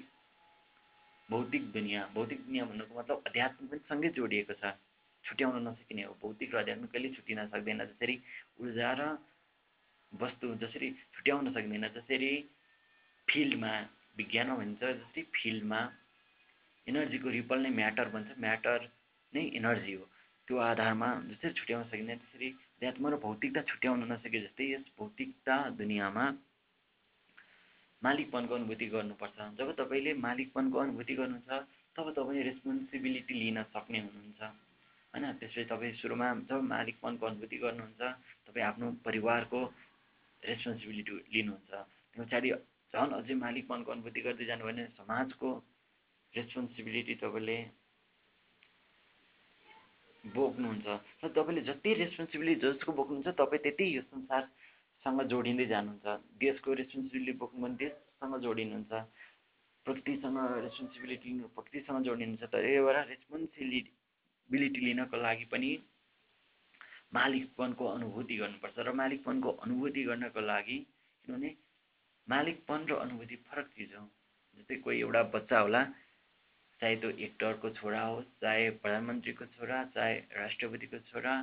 भौतिक 1.28 1.70
दुनियाँ 1.72 2.02
भौतिक 2.14 2.40
दुनियाँ 2.46 2.66
भन्नुको 2.68 2.98
मतलब 2.98 3.22
अध्यात्म 3.26 3.66
पनि 3.70 3.78
सँगै 3.86 4.10
जोडिएको 4.18 4.54
छ। 4.58 4.74
छुट्याउन 5.24 5.62
नसकिने 5.68 6.02
हो। 6.02 6.18
भौतिक 6.18 6.54
र 6.54 6.58
अध्यात्म 6.58 6.86
कहिले 6.90 7.08
छुट्टिन 7.14 7.46
सक्दैन। 7.54 7.86
जसरी 7.86 8.18
ऊर्जा 8.60 8.90
र 8.98 9.02
वस्तु 10.12 10.54
जसरी 10.58 10.90
छुट्याउन 11.14 11.52
सक्दैन 11.54 11.86
जसरी 11.94 12.32
फिल्डमा 13.28 13.72
विज्ञानमा 14.18 14.58
भनिन्छ 14.58 14.82
जस्तै 14.82 15.22
फिल्डमा 15.38 15.80
इनर्जीको 16.86 17.28
रिपल 17.38 17.58
नै 17.62 17.70
म्याटर 17.80 18.08
भन्छ 18.10 18.38
म्याटर 18.40 18.90
नै 19.34 19.42
इनर्जी 19.58 19.92
हो। 19.94 20.04
त्यो 20.48 20.56
आधारमा 20.70 21.08
जसरी 21.30 21.52
छुट्याउन 21.58 21.84
सकिँदैन 21.90 22.18
त्यसरी 22.18 22.48
अध्यात्म 22.76 23.04
र 23.12 23.16
भौतिकता 23.26 23.60
छुट्याउन 23.70 24.00
नसके 24.12 24.38
जस्तै 24.40 24.66
यस 24.72 24.84
भौतिकता 24.98 25.54
दुनियाँमा 25.80 26.24
मालिकपनको 28.02 28.54
अनुभूति 28.54 28.86
गर्नुपर्छ। 28.94 29.38
जब 29.58 29.68
तपाईँले 29.80 30.12
मालिकपनको 30.20 30.76
अनुभूति 30.78 31.14
गर्नुहुन्छ 31.20 31.50
तब 31.96 32.06
तपाईँ 32.12 32.42
रेस्पोन्सिबिलिटी 32.44 33.34
लिन 33.34 33.62
सक्ने 33.72 33.98
हुनुहुन्छ। 34.04 34.40
होइन 35.14 35.24
त्यसपछि 35.40 35.64
तपाईँ 35.72 35.92
सुरुमा 36.02 36.28
जब 36.50 36.60
मालिकपनको 36.68 37.24
अनुभूति 37.26 37.56
गर्नुहुन्छ 37.64 38.02
तपाईँ 38.46 38.66
आफ्नो 38.66 38.86
परिवारको 39.06 39.60
रेस्पोन्सिबिलिटी 40.42 41.12
लिनुहुन्छ। 41.34 41.72
त्यो 42.12 42.24
पछाडि 42.24 42.48
झन् 42.94 43.14
अझै 43.18 43.34
मालिकपनको 43.34 43.88
अनुभूति 43.92 44.20
गर्दै 44.20 44.44
जानुभयो 44.44 44.68
भने 44.68 44.84
समाजको 44.98 45.48
रेस्पोन्सिबिलिटी 46.34 47.14
तपाईँले 47.22 47.58
बोक्नुहुन्छ। 50.32 50.86
र 51.20 51.28
तपाईँले 51.36 51.62
जति 51.68 51.90
रेस्पोन्सिबिलिटी 52.00 52.60
जसको 52.64 52.90
बोक्नुहुन्छ 52.92 53.28
तपाईँ 53.36 53.62
त्यति 53.62 53.84
यो 53.96 54.02
संसारसँग 54.08 55.20
जोडिँदै 55.28 55.66
जानुहुन्छ। 55.68 56.06
देशको 56.40 56.68
रेस्पोन्सिबिलिटी 56.80 57.32
बोक्नु 57.38 57.60
भने 57.60 57.76
देशसँग 57.76 58.34
जोडिनुहुन्छ। 58.40 58.92
प्रकृतिसँग 59.86 60.38
रेस्पोन्सिबिलिटी 60.64 61.28
लिनु 61.28 61.48
प्रकृतिसँग 61.52 61.98
जोडिनुहुन्छ। 62.04 62.42
यही 62.56 62.80
भएर 62.80 62.98
रेस्पोन्सिबिलिटी 63.12 64.80
लिनको 64.80 65.16
लागि 65.16 65.44
पनि 65.52 65.70
मालिकपनको 67.14 67.84
अनुभूति 67.86 68.34
गर्नुपर्छ 68.36 68.76
र 68.80 68.92
मालिकपनको 68.92 69.50
अनुभूति 69.64 70.02
गर्नको 70.08 70.40
लागि 70.40 70.78
किनभने 71.24 71.50
मालिकपन 72.28 72.80
र 72.88 72.92
अनुभूति 73.04 73.36
फरक 73.46 73.66
चिज 73.76 73.92
हो। 73.94 74.08
जस्तै 74.58 74.76
कोही 74.82 74.98
एउटा 75.00 75.22
बच्चा 75.34 75.58
होला 75.60 75.80
चाहे 76.80 76.96
त्यो 76.96 77.10
एक्टरको 77.26 77.70
छोरा 77.70 78.02
होस् 78.02 78.30
चाहे 78.40 78.70
प्रधानमन्त्रीको 78.82 79.44
छोरा 79.56 79.84
चाहे 79.94 80.14
राष्ट्रपतिको 80.36 80.98
छोरा 81.10 81.34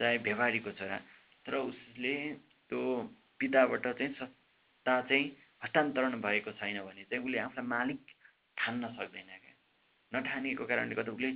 चाहे 0.00 0.16
व्यापारीको 0.18 0.70
छोरा 0.72 0.98
तर 1.46 1.54
उसले 1.56 2.14
त्यो 2.70 2.80
पिताबाट 3.40 3.86
चाहिँ 3.88 4.12
सत्ता 4.14 5.00
चाहिँ 5.02 5.24
हस्तान्तरण 5.64 6.20
भएको 6.20 6.52
छैन 6.52 6.80
भने 6.82 7.04
चाहिँ 7.04 7.24
उसले 7.24 7.38
आफूलाई 7.38 7.66
मालिक 7.66 8.00
ठान्न 8.56 8.88
सक्दैन 8.96 9.30
क्या। 9.42 9.54
नठानेको 10.12 10.64
कारणले 10.66 10.94
गर्दा 10.94 11.12
उसले 11.12 11.30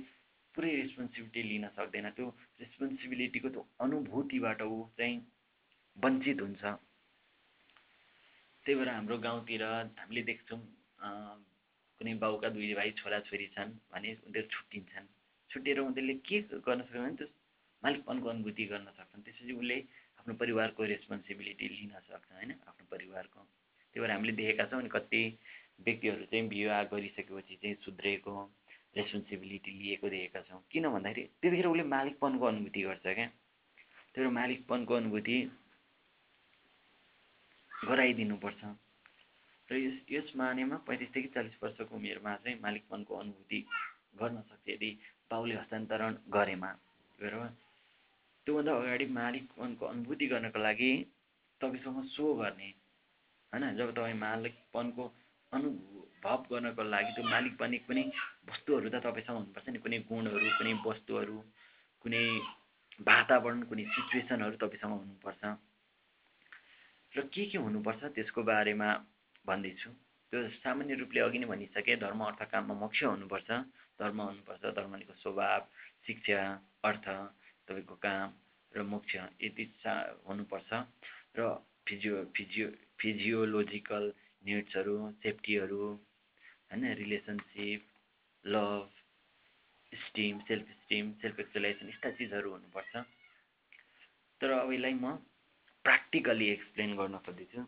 पुरै 0.55 0.71
रेस्पोन्सिबिलिटी 0.75 1.41
लिन 1.43 1.67
सक्दैन। 1.77 2.09
त्यो 2.11 2.27
रेस्पोन्सिबिलिटीको 2.59 3.49
त्यो 3.49 3.63
अनुभूतिबाट 3.79 4.61
ऊ 4.61 4.77
चाहिँ 4.97 5.17
वञ्चित 5.97 6.41
हुन्छ। 6.41 6.63
त्यही 8.65 8.75
भएर 8.79 8.89
हाम्रो 8.89 9.17
गाउँतिर 9.17 9.63
हामीले 9.63 10.21
देख्छौँ 10.23 10.59
कुनै 12.01 12.13
बाउका 12.17 12.49
दुई 12.49 12.73
भाइ 12.73 12.91
छोराछोरी 12.97 13.47
छन् 13.53 13.71
भने 13.93 14.09
उनीहरू 14.25 14.47
छुट्टिन्छन्। 14.49 15.07
छुट्टिएर 15.49 15.79
उनीहरूले 15.79 16.13
के 16.25 16.37
गर्न 16.65 16.81
सक्छन् 16.81 17.05
भने 17.05 17.15
त्यो 17.15 17.27
मालिकपनको 17.83 18.27
अनुभूति 18.29 18.65
गर्न 18.73 18.87
सक्छन्। 18.97 19.21
त्यसपछि 19.21 19.53
उसले 19.53 19.77
आफ्नो 20.17 20.33
परिवारको 20.41 20.81
रेस्पोन्सिबिलिटी 20.93 21.65
लिन 21.69 21.93
सक्छ 22.09 22.29
होइन 22.33 22.51
आफ्नो 22.69 22.85
परिवारको। 22.89 23.39
त्यही 23.39 24.01
भएर 24.01 24.11
हामीले 24.11 24.33
देखेका 24.33 24.65
छौँ 24.65 24.79
अनि 24.81 24.89
कति 24.89 25.21
व्यक्तिहरू 25.85 26.25
चाहिँ 26.25 26.49
विवाह 26.49 26.83
गरिसकेपछि 26.89 27.55
चाहिँ 27.61 27.75
सुध्रेको 27.85 28.33
रेस्पोन्सिबिलिटी 28.97 29.71
लिएको 29.71 30.09
देखेका 30.09 30.41
छौँ। 30.49 30.61
किन 30.71 30.89
भन्दाखेरि 30.89 31.23
त्यतिखेर 31.41 31.67
उसले 31.69 31.83
मालिकपनको 31.85 32.45
अनुभूति 32.45 32.81
गर्छ 32.81 33.05
क्या। 33.05 33.27
त्यो 34.13 34.29
मालिकपनको 34.41 34.93
अनुभूति 34.95 35.37
गराइदिनुपर्छ। 37.71 38.61
र 39.71 39.75
यस 39.77 39.99
यस 40.11 40.31
मानेमा 40.35 40.77
पैँतिसदेखि 40.87 41.27
चालिस 41.27 41.55
वर्षको 41.63 41.95
उमेरमा 41.95 42.35
चाहिँ 42.35 42.59
मालिकपनको 42.59 43.15
अनुभूति 43.15 43.59
गर्न 44.19 44.41
सक्छ 44.41 44.69
यदि 44.69 44.89
बाउले 45.31 45.55
हस्तान्तरण 45.55 46.17
गरेमा। 46.29 46.69
त्योभन्दा 48.47 48.71
अगाडि 48.73 49.05
मालिकपनको 49.13 49.85
अनुभूति 49.85 50.27
गर्नको 50.27 50.59
लागि 50.59 50.91
तपाईँसँग 51.61 52.03
सो 52.07 52.33
गर्ने 52.35 52.69
होइन 53.53 53.75
जब 53.75 53.91
तपाईँ 53.91 54.17
मालिकपनको 54.17 55.03
अनुभव 55.51 56.43
गर्नको 56.51 56.83
लागि 56.85 57.11
त्यो 57.13 57.23
मालिकपनी 57.29 57.77
कुनै 57.79 58.03
वस्तुहरू 58.49 58.89
त 58.89 58.95
तपाईँसँग 59.05 59.37
हुनुपर्छ 59.37 59.69
नि। 59.69 59.79
कुनै 59.79 59.99
गुणहरू 60.09 60.49
कुनै 60.57 60.73
वस्तुहरू 60.85 61.37
कुनै 62.01 62.23
वातावरण 63.01 63.63
कुनै 63.63 63.85
सिचुएसनहरू 63.85 64.55
तपाईँसँग 64.57 64.93
हुनुपर्छ। 64.93 65.43
र 67.13 67.27
के 67.27 67.45
के 67.45 67.57
हुनुपर्छ 67.57 68.01
त्यसको 68.15 68.43
बारेमा 68.43 68.89
भन्दैछु। 69.45 69.89
त्यो 70.33 70.39
सामान्य 70.57 70.95
रूपले 70.95 71.19
अघि 71.21 71.39
नै 71.39 71.47
भनिसकेँ 71.47 71.97
धर्म 71.99 72.21
अर्थ 72.23 72.41
काममा 72.51 72.73
मोक्ष 72.79 73.03
हुनुपर्छ। 73.05 73.49
धर्म 73.99 74.21
हुनुपर्छ 74.21 74.63
धर्मको 74.75 75.13
स्वभाव 75.21 75.61
शिक्षा 76.05 76.39
अर्थ 76.83 77.05
तपाईँको 77.67 77.95
काम 78.01 78.27
र 78.71 78.83
मोक्ष 78.83 79.15
यति 79.41 79.65
चा 79.83 79.93
हुनुपर्छ। 80.27 80.69
र 81.37 81.39
फिजियो 81.87 82.23
फिजियो 82.35 82.67
फिजियोलोजिकल 82.99 84.05
निड्सहरू 84.43 84.95
सेफ्टीहरू 85.21 85.83
होइन 86.71 86.83
relationship 86.95 87.81
love 88.45 88.89
esteem 89.91 90.39
self 90.47 90.67
esteem 90.81 91.11
self 91.21 91.39
actualisation 91.39 91.89
यस्ता 91.89 92.09
चिजहरू 92.11 92.51
हुनुपर्छ। 92.51 93.03
तर 94.41 94.51
अब 94.51 94.71
यसलाई 94.73 94.93
म 94.95 95.15
प्र्याक्टिकली 95.85 96.47
एक्सप्लेन 96.49 96.95
गर्न 96.95 97.17
खोज्दैछु। 97.25 97.61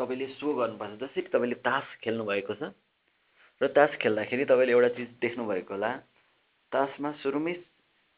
तपाईँले 0.00 0.26
सो 0.34 0.54
गर्नुपर्छ 0.54 1.00
जसरी 1.00 1.22
तपाईँले 1.28 1.56
तास 1.62 1.96
खेल्नुभएको 2.02 2.54
छ 2.54 2.72
र 3.60 3.68
तास 3.70 3.96
खेल्दाखेरि 4.00 4.44
तपाईँले 4.44 4.72
एउटा 4.72 4.88
चिज 4.96 5.08
देख्नुभएको 5.20 5.74
होला 5.74 5.92
तासमा 6.72 7.10
सुरुमै 7.22 7.52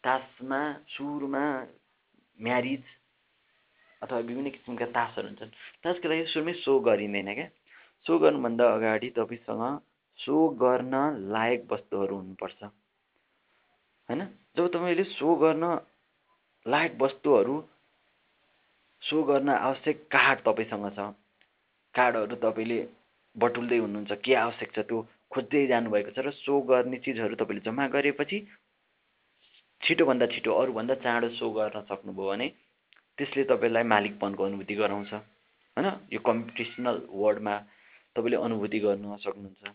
तासमा 0.04 0.60
सुरुमा 0.88 1.44
म्यारिज 2.38 2.84
अथवा 4.02 4.18
विभिन्न 4.18 4.50
किसिमका 4.50 4.86
तासहरू 4.86 5.28
हुन्छन्। 5.28 5.50
तासको 5.84 6.08
लागि 6.08 6.24
सुरुमै 6.26 6.52
सो 6.58 6.78
गरिँदैन 6.80 7.34
क्या। 7.34 7.46
सो 8.06 8.18
गर्नुभन्दा 8.18 8.64
अगाडि 8.74 9.08
तपाईँसँग 9.10 9.62
सो 10.18 10.36
गर्न 10.58 10.94
लायक 11.30 11.66
वस्तुहरू 11.72 12.16
हुनुपर्छ। 12.16 12.62
होइन? 14.08 14.22
जब 14.56 14.66
तपाईँले 14.74 15.04
सो 15.12 15.34
गर्न 15.36 15.64
लायक 16.66 16.98
वस्तुहरू 17.00 17.56
सो 19.02 19.22
गर्न 19.22 19.48
आवश्यक 19.48 20.06
कार्ड 20.10 20.38
तपाईँसँग 20.40 20.88
छ 20.90 21.08
कार्डहरू 21.94 22.36
तपाईँले 22.38 22.78
बटुल्दै 23.36 23.78
हुनुहुन्छ 23.78 24.12
के 24.24 24.34
आवश्यक 24.36 24.72
छ 24.74 24.78
त्यो 24.88 24.98
खोज्दै 25.30 25.66
जानुभएको 25.66 26.10
छ 26.10 26.18
र 26.18 26.30
सो 26.36 26.60
गर्ने 26.62 26.98
चिजहरू 26.98 27.34
तपाईँले 27.34 27.64
जम्मा 27.64 27.86
गरेपछि 27.88 28.38
छिटोभन्दा 29.82 30.26
छिटो 30.26 30.50
अरूभन्दा 30.54 30.94
चाँडो 31.04 31.28
सो 31.36 31.50
गर्न 31.50 31.80
सक्नुभयो 31.82 32.28
भने 32.28 32.48
त्यसले 33.18 33.44
तपाईँलाई 33.44 33.84
मालिकपनको 33.84 34.44
अनुभूति 34.44 34.74
गराउँछ 34.74 35.12
होइन? 35.12 35.88
यो 36.12 36.20
कम्पिटिसनल 36.20 36.96
वर्डमा 37.12 37.54
तपाईँले 38.16 38.36
अनुभूति 38.36 38.78
गर्न 38.78 39.16
सक्नुहुन्छ। 39.16 39.72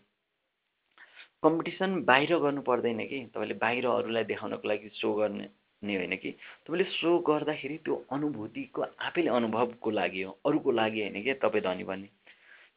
कम्पिटिसन 1.44 2.02
बाहिर 2.04 2.38
गर्नु 2.38 2.62
पर्दैन 2.62 3.00
कि 3.08 3.20
तपाईँले 3.34 3.56
बाहिर 3.58 3.86
अरूलाई 3.88 4.24
देखाउनको 4.24 4.68
लागि 4.68 4.90
सो 4.94 5.14
गर्ने 5.14 5.48
होइन 5.84 6.16
कि? 6.16 6.32
तपाईँले 6.66 6.84
सो 6.92 7.18
गर्दाखेरि 7.20 7.78
त्यो 7.78 7.96
अनुभूतिको 8.12 8.82
आफैले 8.82 9.30
अनुभवको 9.30 9.90
लागि 9.92 10.22
हो 10.22 10.32
अरूको 10.46 10.72
लागि 10.72 11.02
होइन 11.02 11.24
कि 11.24 11.34
तपाईँ 11.34 11.64
धनी 11.64 11.84
बन्ने। 11.84 12.08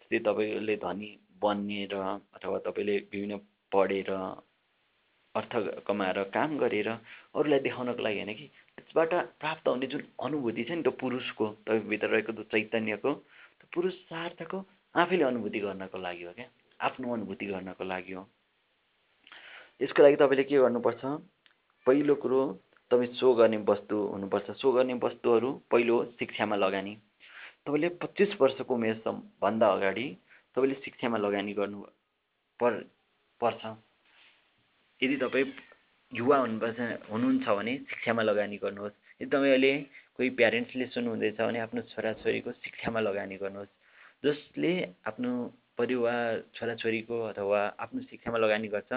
जस्तै 0.01 0.19
तपाईँले 0.21 0.77
धनी 0.77 1.11
बनेर 1.43 1.95
अथवा 1.95 2.59
तपाईँले 2.59 2.97
विभिन्न 3.09 3.37
पढेर 3.73 4.11
अर्थ 5.35 5.53
कमाएर 5.87 6.23
काम 6.35 6.59
गरेर 6.59 6.89
अरूलाई 6.89 7.61
देखाउनको 7.61 8.03
लागि 8.03 8.21
होइन 8.21 8.35
कि? 8.35 8.47
त्यसबाट 8.77 9.13
प्राप्त 9.41 9.69
हुने 9.69 9.87
जुन 9.87 10.03
अनुभूति 10.21 10.65
छ 10.65 10.71
नि 10.71 10.83
त्यो 10.83 10.93
पुरुषको 10.93 11.47
तपाईँभित्र 11.67 12.09
रहेको 12.09 12.33
त्यो 12.33 12.45
चैतन्यको 12.53 13.13
त्यो 13.13 13.69
पुरुष 13.73 13.95
सार्थको 14.09 14.59
आफैले 14.95 15.25
अनुभूति 15.25 15.59
गर्नको 15.61 15.99
लागि 15.99 16.25
हो 16.25 16.33
क्या? 16.33 16.49
आफ्नो 16.81 17.13
अनुभूति 17.15 17.47
गर्नको 17.47 17.85
लागि 17.85 18.13
हो। 18.13 18.29
यसको 19.81 20.03
लागि 20.03 20.17
तपाईँले 20.17 20.45
के 20.45 20.59
गर्नुपर्छ? 20.59 21.03
पहिलो 21.87 22.15
कुरो 22.15 22.41
तपाईँ 22.91 23.15
सो 23.15 23.35
गर्ने 23.35 23.57
वस्तु 23.69 23.97
हुनुपर्छ। 24.13 24.51
सो 24.61 24.73
गर्ने 24.73 24.95
वस्तुहरू 25.05 25.51
पहिलो 25.71 25.97
शिक्षामा 26.19 26.57
लगानी। 26.57 26.95
तपाईँले 27.67 27.89
पच्चिस 28.03 28.31
वर्षको 28.41 28.75
उमेरसम्म 28.75 29.19
भन्दा 29.43 29.67
अगाडि 29.69 30.07
तपाईँले 30.57 30.77
शिक्षामा 30.85 31.19
लगानी 31.19 31.53
गर्नु 31.55 31.81
पर 32.61 32.73
पर्छ। 33.41 33.63
यदि 35.01 35.17
तपाईँ 35.17 35.53
युवा 36.13 36.37
हुनुपर्छ 36.39 36.79
हुनुहुन्छ 37.11 37.47
भने 37.49 37.77
शिक्षामा 37.91 38.23
लगानी 38.23 38.57
गर्नुहोस्। 38.59 38.97
यदि 39.21 39.31
तपाईँ 39.31 39.53
अहिले 39.53 39.73
कोही 40.17 40.31
प्यारेन्ट्सले 40.41 40.87
सुन्नुहुँदैछ 40.95 41.39
भने 41.41 41.59
आफ्नो 41.61 41.81
छोराछोरीको 41.93 42.51
शिक्षामा 42.65 43.01
लगानी 43.01 43.37
गर्नुहोस्। 43.37 43.73
जसले 44.25 44.73
आफ्नो 45.07 45.31
परिवार 45.79 46.43
छोराछोरीको 46.55 47.17
अथवा 47.31 47.61
आफ्नो 47.79 48.01
शिक्षामा 48.11 48.39
लगानी 48.39 48.69
गर्छ 48.69 48.93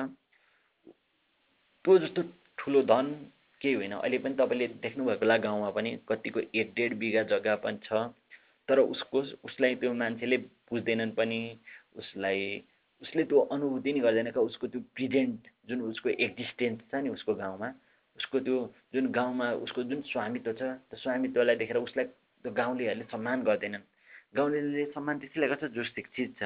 त्यो 1.86 1.98
जस्तो 2.00 2.22
ठुलो 2.58 2.82
धन 2.84 3.06
केही 3.64 3.76
होइन। 3.76 3.94
अहिले 3.94 4.18
पनि 4.18 4.36
तपाईँले 4.36 4.68
देख्नुभएको 4.84 5.20
होला 5.20 5.38
गाउँमा 5.40 5.70
पनि 5.72 5.92
कतिको 6.08 6.40
एक 6.54 6.74
डेढ 6.76 6.94
बिघा 7.00 7.24
जग्गा 7.32 7.56
पनि 7.64 7.80
छ 7.84 8.04
तर 8.68 8.80
उसको 8.82 9.22
उसलाई 9.44 9.76
त्यो 9.76 9.94
मान्छेले 9.94 10.38
बुझ्दैनन् 10.68 11.12
पनि 11.14 11.40
उसलाई 11.96 12.42
उसले 13.02 13.24
त्यो 13.24 13.40
अनुभूति 13.52 13.94
नै 13.94 14.00
गर्दैन 14.00 14.32
क्या 14.32 14.44
उसको 14.44 14.68
त्यो 14.68 14.82
प्रेजेन्ट 14.96 15.48
जुन 15.70 15.82
उसको 15.84 16.10
एक्जिस्टेन्स 16.20 16.80
छ 16.92 17.04
नि 17.04 17.10
उसको 17.10 17.36
गाउँमा 17.36 17.70
उसको 18.18 18.40
त्यो 18.40 18.58
जुन 18.94 19.08
गाउँमा 19.12 19.48
उसको 19.64 19.84
जुन 19.84 20.02
स्वामित्व 20.12 20.52
छ 20.54 20.62
त्यो 20.84 20.98
स्वामित्वलाई 21.00 21.56
देखेर 21.56 21.78
उसलाई 21.78 22.06
त्यो 22.06 22.52
गाउँलेहरूले 22.54 23.06
सम्मान 23.12 23.44
गर्दैनन्। 23.44 23.84
गाउँलेले 24.36 24.86
सम्मान 24.92 25.20
त्यसैलाई 25.20 25.50
गर्छ 25.50 25.64
जो 25.72 25.84
शिक्षित 25.86 26.36
छ। 26.40 26.44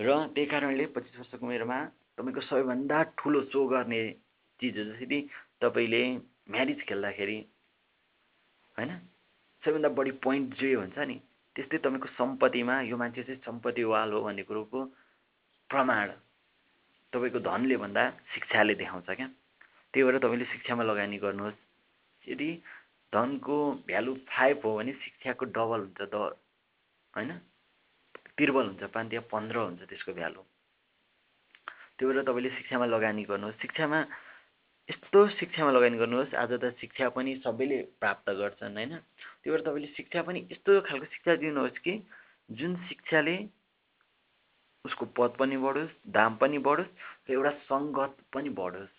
र 0.00 0.08
त्यही 0.34 0.46
कारणले 0.46 0.86
पच्चिस 0.94 1.18
वर्षको 1.18 1.46
उमेरमा 1.46 1.78
तपाईँको 2.16 2.40
सबैभन्दा 2.40 3.02
ठुलो 3.18 3.40
सो 3.48 3.66
गर्ने 3.66 4.00
चिज 4.60 4.78
हो 4.78 4.84
जसरी 4.84 5.18
तपाईँले 5.60 6.02
म्यारिज 6.50 6.80
खेल्दाखेरि 6.82 7.38
होइन? 8.78 8.90
सबैभन्दा 9.62 9.88
बढी 9.88 10.10
पोइन्ट 10.22 10.54
जे 10.54 10.74
हुन्छ 10.74 10.98
नि 10.98 11.18
त्यस्तै 11.56 11.78
तपाईँको 11.78 12.08
सम्पत्तिमा 12.14 12.74
यो 12.82 12.96
मान्छे 12.96 13.22
चाहिँ 13.22 13.40
सम्पत्तिवाल 13.40 14.12
हो 14.12 14.20
भन्ने 14.22 14.42
कुरोको 14.42 14.84
प्रमाण 15.70 16.08
तपाईँको 17.12 17.38
धनले 17.40 17.76
भन्दा 17.76 18.02
शिक्षाले 18.34 18.74
देखाउँछ 18.74 19.10
क्या। 19.10 19.28
त्यही 19.94 20.04
भएर 20.04 20.18
तपाईँले 20.18 20.44
शिक्षामा 20.44 20.82
लगानी 20.84 21.18
गर्नुहोस्। 21.18 21.58
यदि 22.24 22.50
धनको 23.12 23.56
भ्यालु 23.86 24.14
फाइभ 24.28 24.56
हो 24.64 24.70
भने 24.76 24.92
शिक्षाको 24.92 25.44
डबल 25.56 25.80
हुन्छ 25.80 26.00
द 26.12 26.14
होइन? 27.14 27.30
त्रिबल 28.36 28.64
हुन्छ 28.66 28.82
पाँच 28.94 29.14
पन्ध्र 29.32 29.56
हुन्छ 29.58 29.82
त्यसको 29.88 30.12
भ्यालु। 30.12 30.42
त्यो 31.98 32.04
भएर 32.08 32.22
तपाईँले 32.22 32.50
शिक्षामा 32.50 32.86
लगानी 32.86 33.22
गर्नुहोस्। 33.24 33.60
शिक्षामा 33.60 33.98
यस्तो 34.88 35.26
शिक्षामा 35.28 35.70
लगानी 35.70 35.96
गर्नुहोस् 35.98 36.34
आज 36.34 36.52
त 36.60 36.72
शिक्षा 36.80 37.08
पनि 37.12 37.34
सबैले 37.44 37.78
प्राप्त 38.00 38.30
गर्छन् 38.30 38.74
होइन? 38.74 38.92
त्यही 39.38 39.50
भएर 39.50 39.60
तपाईँले 39.60 39.88
शिक्षा 39.92 40.22
पनि 40.22 40.40
यस्तो 40.52 40.80
खालको 40.80 41.06
शिक्षा 41.06 41.34
दिनुहोस् 41.36 41.78
कि 41.78 41.92
जुन 42.50 42.76
शिक्षाले 42.88 43.36
उसको 44.84 45.04
पद 45.12 45.36
पनि 45.38 45.56
बढोस् 45.56 45.92
दाम 46.08 46.36
पनि 46.36 46.58
बढोस् 46.58 46.92
र 47.28 47.32
एउटा 47.32 47.50
सङ्गत 47.68 48.16
पनि 48.32 48.48
बढोस् 48.56 48.96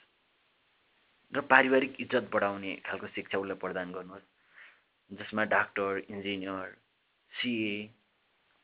र 1.33 1.41
पारिवारिक 1.49 1.95
इज्जत 1.99 2.29
बढाउने 2.33 2.75
खालको 2.85 3.07
शिक्षा 3.07 3.37
उसलाई 3.37 3.57
प्रदान 3.57 3.91
गर्नुहोस्। 3.91 4.27
जसमा 5.11 5.43
डाक्टर 5.49 6.03
इन्जिनियर 6.09 6.75
सिए 7.31 7.73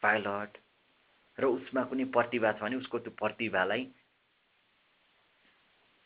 पाइलट 0.04 0.62
र 1.38 1.46
उसमा 1.48 1.84
कुनै 1.90 2.06
प्रतिभा 2.14 2.52
छ 2.52 2.62
भने 2.62 2.76
उसको 2.76 3.00
त्यो 3.00 3.18
प्रतिभालाई 3.18 3.90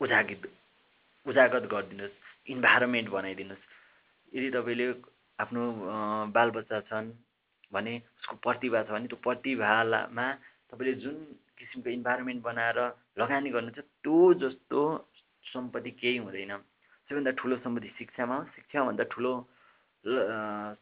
उजागित 0.01 0.51
उजागर 1.29 1.65
गरिदिनुहोस् 1.73 2.17
इन्भाइरोमेन्ट 2.53 3.09
बनाइदिनुहोस्। 3.09 3.65
यदि 4.33 4.49
तपाईँले 4.57 4.85
आफ्नो 5.39 5.61
बालबच्चा 6.35 6.79
छन् 6.89 7.09
भने 7.73 7.93
उसको 8.19 8.35
प्रतिभा 8.45 8.79
छ 8.83 8.89
भने 8.91 9.07
त्यो 9.07 9.19
प्रतिभामा 9.27 10.27
तपाईँले 10.69 10.93
जुन 11.03 11.15
किसिमको 11.57 11.89
इन्भाइरोमेन्ट 11.89 12.41
बनाएर 12.43 12.79
लगानी 13.19 13.49
गर्नुहुन्छ 13.49 13.79
त्यो 14.03 14.17
जस्तो 14.41 14.81
सम्पत्ति 15.45 15.91
केही 16.01 16.17
हुँदैन। 16.17 16.53
सबैभन्दा 17.09 17.31
ठुलो 17.41 17.55
सम्पत्ति 17.65 17.89
शिक्षामा 17.97 18.35
हो। 18.35 18.43
शिक्षाभन्दा 18.55 19.03
ठुलो 19.13 19.31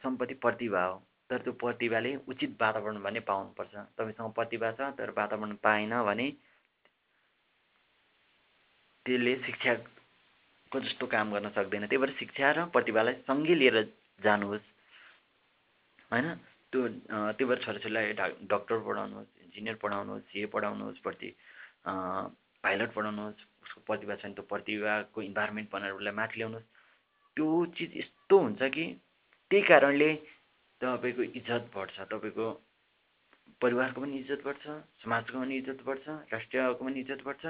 सम्पत्ति 0.03 0.35
प्रतिभा 0.43 0.83
हो। 0.85 0.95
तर 1.29 1.37
त्यो 1.43 1.53
प्रतिभाले 1.59 2.11
उचित 2.27 2.51
वातावरण 2.61 2.97
भने 3.03 3.19
पाउनुपर्छ। 3.29 3.73
तपाईँसँग 3.97 4.31
प्रतिभा 4.35 4.71
छ 4.77 4.91
तर 4.97 5.09
वातावरण 5.17 5.53
पाएन 5.63 5.93
भने 6.09 6.27
त्यसले 9.05 9.33
शिक्षाको 10.67 10.79
जस्तो 10.83 11.07
काम 11.07 11.31
गर्न 11.31 11.49
सक्दैन। 11.49 11.87
त्यही 11.87 11.97
भएर 11.97 12.11
शिक्षा 12.19 12.51
र 12.51 12.65
प्रतिभालाई 12.67 13.13
सँगै 13.23 13.55
लिएर 13.55 13.77
जानुहोस्। 14.19 14.65
होइन? 16.11 16.27
त्यो 16.73 16.81
त्यही 17.31 17.45
भएर 17.45 17.59
छोराछोरीलाई 17.63 18.13
डा 18.13 18.25
डक्टर 18.43 18.77
पढाउनुहोस् 18.83 19.31
इन्जिनियर 19.47 19.75
पढाउनुहोस् 19.79 20.27
सिए 20.27 20.45
पढाउनुहोस् 20.51 20.99
प्रति 20.99 21.29
पाइलट 21.87 22.89
पढाउनुहोस् 22.93 23.39
उसको 23.63 23.79
प्रतिभा 23.87 24.15
छ 24.15 24.25
त्यो 24.27 24.43
प्रतिभाको 24.43 25.21
इन्भाइरोमेन्ट 25.21 25.71
बनाएर 25.71 25.93
उसलाई 25.93 26.13
माथि 26.13 26.35
ल्याउनुहोस्। 26.37 26.67
त्यो 27.37 27.47
चिज 27.77 27.91
यस्तो 27.97 28.35
हुन्छ 28.37 28.61
कि 28.67 28.85
त्यही 29.51 29.63
कारणले 29.63 30.11
तपाईँको 30.81 31.23
इज्जत 31.31 31.63
बढ्छ 31.71 31.95
तपाईँको 32.11 32.47
परिवारको 33.61 34.01
पनि 34.01 34.15
इज्जत 34.19 34.41
बढ्छ 34.43 34.63
समाजको 34.99 35.39
पनि 35.39 35.55
इज्जत 35.57 35.79
बढ्छ 35.87 36.05
राष्ट्रियको 36.27 36.83
पनि 36.83 36.99
इज्जत 36.99 37.21
बढ्छ 37.23 37.43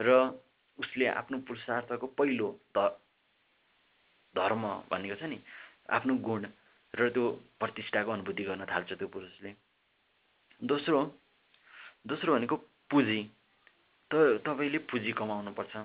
र 0.00 0.10
उसले 0.78 1.06
आफ्नो 1.08 1.38
पुरुषार्थको 1.48 2.06
पहिलो 2.18 2.48
ध 2.76 2.88
धर्म 4.34 4.62
भनेको 4.90 5.16
छ 5.16 5.28
नि 5.28 5.38
आफ्नो 5.90 6.14
गुण 6.20 6.46
र 6.94 7.08
त्यो 7.10 7.24
प्रतिष्ठाको 7.60 8.12
अनुभूति 8.12 8.44
गर्न 8.44 8.64
थाल्छ 8.64 8.92
त्यो 8.92 9.08
पुरुषले। 9.08 9.54
दोस्रो 10.62 10.98
दोस्रो 12.06 12.34
भनेको 12.34 12.56
पुँजी। 12.90 13.20
त 14.10 14.14
तपाईँले 14.44 14.78
पुँजी 14.90 15.12
कमाउनुपर्छ। 15.12 15.76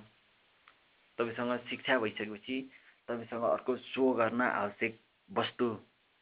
तपाईँसँग 1.18 1.52
शिक्षा 1.70 1.98
भइसकेपछि 2.00 2.56
तपाईँसँग 3.08 3.44
अर्को 3.44 3.76
सो 3.88 4.12
गर्न 4.14 4.42
आवश्यक 4.42 5.00
वस्तु 5.30 5.68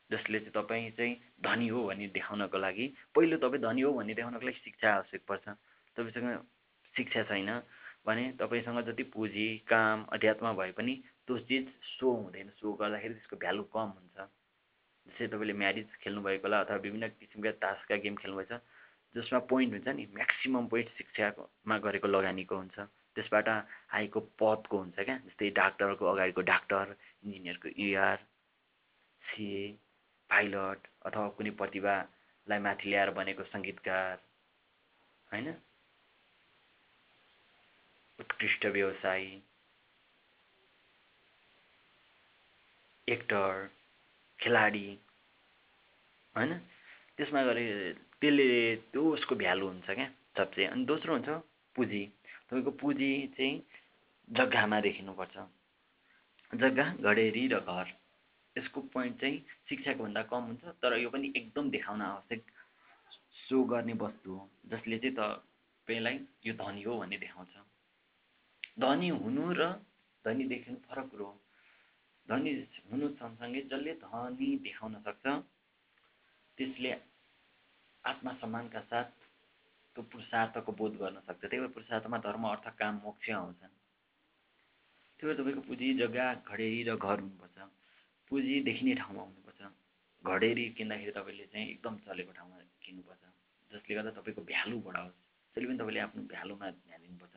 जसले 0.09 0.39
चाहिँ 0.39 0.53
तपाईँ 0.53 0.91
चाहिँ 0.91 1.13
धनी 1.41 1.67
हो 1.67 1.83
भन्ने 1.87 2.07
देखाउनको 2.13 2.57
लागि 2.57 2.85
पहिलो 3.15 3.37
तपाईँ 3.37 3.61
धनी 3.61 3.81
हो 3.81 3.93
भन्ने 3.93 4.13
देखाउनको 4.13 4.45
लागि 4.45 4.59
शिक्षा 4.63 4.93
आवश्यक 4.93 5.21
पर्छ। 5.27 5.45
तपाईँसँग 5.97 6.45
शिक्षा 6.93 7.23
छैन 7.23 7.49
भने 8.05 8.23
तपाईँसँग 8.39 8.79
जति 8.87 9.03
पुँजी 9.13 9.47
काम 9.67 10.03
अध्यात्म 10.13 10.53
भए 10.55 10.71
पनि 10.77 10.93
त्यो 11.27 11.37
चिज 11.49 11.67
सो 11.97 12.11
हुँदैन। 12.11 12.49
सो 12.59 12.73
गर्दाखेरि 12.81 13.13
त्यसको 13.13 13.35
भ्यालु 13.43 13.63
कम 13.75 13.89
हुन्छ। 13.97 14.17
जस्तै 15.07 15.27
तपाईँले 15.27 15.53
म्यारिज 15.53 15.87
खेल्नुभएको 16.01 16.47
होला 16.47 16.59
अथवा 16.65 16.77
विभिन्न 16.85 17.07
किसिमका 17.19 17.51
तासका 17.63 17.95
गेम 18.03 18.15
खेल्नुभएछ 18.21 18.53
जसमा 19.15 19.39
पोइन्ट 19.49 19.73
हुन्छ 19.73 19.87
नि 19.97 20.05
म्याक्सिमम् 20.13 20.69
पोइन्ट 20.69 20.89
शिक्षामा 20.97 21.77
गरेको 21.85 22.07
लगानीको 22.07 22.55
हुन्छ। 22.55 22.77
त्यसबाट 23.15 23.47
आएको 23.95 24.19
पदको 24.39 24.77
हुन्छ 24.77 24.97
क्या 24.99 25.17
जस्तै 25.25 25.49
डाक्टरको 25.55 26.05
अगाडिको 26.05 26.41
डाक्टर 26.51 26.95
इन्जिनियरको 27.23 27.67
इआर 27.85 28.17
सिए 29.23 29.61
पाइलट 30.29 30.79
अथवा 31.05 31.27
कुनै 31.37 31.51
प्रतिभालाई 31.61 32.59
माथि 32.65 32.89
ल्याएर 32.89 33.09
बनेको 33.17 33.43
सङ्गीतकार 33.53 34.15
होइन? 35.31 35.47
उत्कृष्ट 38.25 38.65
व्यवसायी 38.65 39.41
एक्टर 43.07 43.67
खेलाडी 44.39 44.87
होइन? 46.35 46.53
त्यसमा 47.17 47.43
गरे 47.43 47.65
त्यसले 48.21 48.47
त्यो 48.91 49.03
उसको 49.13 49.35
भ्यालु 49.35 49.67
हुन्छ 49.67 49.89
क्या 49.89 50.07
सबसे। 50.37 50.65
अनि 50.65 50.85
दोस्रो 50.85 51.13
हुन्छ 51.13 51.29
पुँजी। 51.75 52.03
तपाईँको 52.49 52.71
पुँजी 52.81 53.11
चाहिँ 53.37 53.53
जग्गामा 54.29 54.79
देखिनुपर्छ। 54.81 55.37
जग्गा 56.51 56.85
घडेरी 57.05 57.47
र 57.47 57.59
घर। 57.61 57.93
यसको 58.55 58.81
पोइन्ट 58.93 59.21
चाहिँ 59.21 59.37
शिक्षाको 59.69 60.03
भन्दा 60.03 60.23
कम 60.23 60.41
हुन्छ 60.49 60.63
तर 60.81 60.97
यो 60.97 61.09
पनि 61.09 61.31
एकदम 61.37 61.69
देखाउन 61.69 62.01
आवश्यक 62.01 62.41
सो 63.45 63.63
गर्ने 63.63 63.93
वस्तु 63.93 64.31
हो 64.31 64.49
जसले 64.65 64.97
चाहिँ 64.99 65.15
तपाईँलाई 65.15 66.19
यो 66.45 66.53
धनी 66.53 66.83
हो 66.83 66.97
भन्ने 66.99 67.17
देखाउँछ। 67.17 67.53
धनी 68.77 69.09
हुनु 69.09 69.53
र 69.53 69.71
धनी 70.25 70.43
देखिनु 70.45 70.77
फरक 70.87 71.09
कुरो 71.11 71.25
हो। 71.25 71.39
धनी 72.27 72.51
हुनु 72.91 73.07
सँगसँगै 73.09 73.61
जसले 73.61 73.93
धनी 74.03 74.47
देखाउन 74.57 74.95
सक्छ 75.01 75.25
त्यसले 76.57 76.91
आत्मसम्मानका 78.03 78.81
साथ 78.81 79.07
त्यो 79.95 80.03
पुरुषार्थको 80.03 80.71
बोध 80.71 80.93
गर्न 80.97 81.19
सक्छ। 81.19 81.41
त्यही 81.41 81.59
भएर 81.59 81.71
पुरुषार्थमा 81.71 82.17
धर्म 82.17 82.43
अर्थ 82.47 82.67
काम 82.75 82.95
मोक्ष 83.03 83.29
आउँछन्। 83.29 83.73
त्यही 85.19 85.25
भएर 85.27 85.37
तपाईँको 85.39 85.61
पुँजी 85.61 85.93
जग्गा 85.93 86.25
घडेरी 86.43 86.83
र 86.83 86.95
घर 86.95 87.19
हुनुपर्छ। 87.19 87.57
पुँजी 88.31 88.61
देखिने 88.61 88.93
ठाउँमा 88.95 89.21
हुनुपर्छ। 89.23 89.61
घडेरी 90.23 90.65
किन्दाखेरि 90.69 91.11
तपाईँले 91.11 91.45
चाहिँ 91.45 91.67
एकदम 91.69 91.95
चलेको 92.05 92.31
ठाउँमा 92.31 92.57
किन्नुपर्छ। 92.83 93.23
जसले 93.71 93.95
गर्दा 93.95 94.11
तपाईँको 94.19 94.41
भ्यालु 94.41 94.77
बढाओस्। 94.79 95.19
जसले 95.55 95.67
पनि 95.67 95.77
तपाईँले 95.77 95.99
आफ्नो 95.99 96.21
भ्यालुमा 96.27 96.65
ध्यान 96.71 97.01
दिनुपर्छ। 97.01 97.35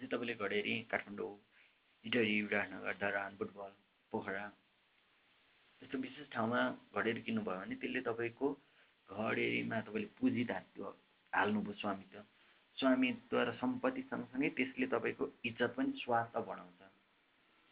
जस्तै 0.00 0.16
तपाईँले 0.16 0.34
घडेरी 0.40 0.74
काठमाडौँ 0.88 1.32
इटरी 2.04 2.36
विराटनगर 2.42 2.94
धरान 2.96 3.36
बुटबल 3.36 3.72
पोखरा 4.12 4.44
यस्तो 5.82 5.98
विशेष 5.98 6.26
ठाउँमा 6.32 6.60
घडेरी 6.96 7.20
किन्नुभयो 7.20 7.60
भने 7.60 7.74
त्यसले 7.76 8.00
तपाईँको 8.08 8.48
घडेरीमा 9.08 9.80
तपाईँले 9.80 10.08
पुँजी 10.16 10.44
त्यो 10.44 10.88
हाल्नुभयो 11.32 11.74
स्वामित्व 11.74 12.18
स्वामित्व 12.78 13.36
र 13.42 13.52
सम्पत्ति 13.60 14.02
सँगसँगै 14.08 14.48
त्यसले 14.56 14.86
तपाईँको 14.88 15.24
इज्जत 15.44 15.76
पनि 15.76 15.92
स्वार्थ 16.00 16.34
बढाउँछ। 16.40 16.80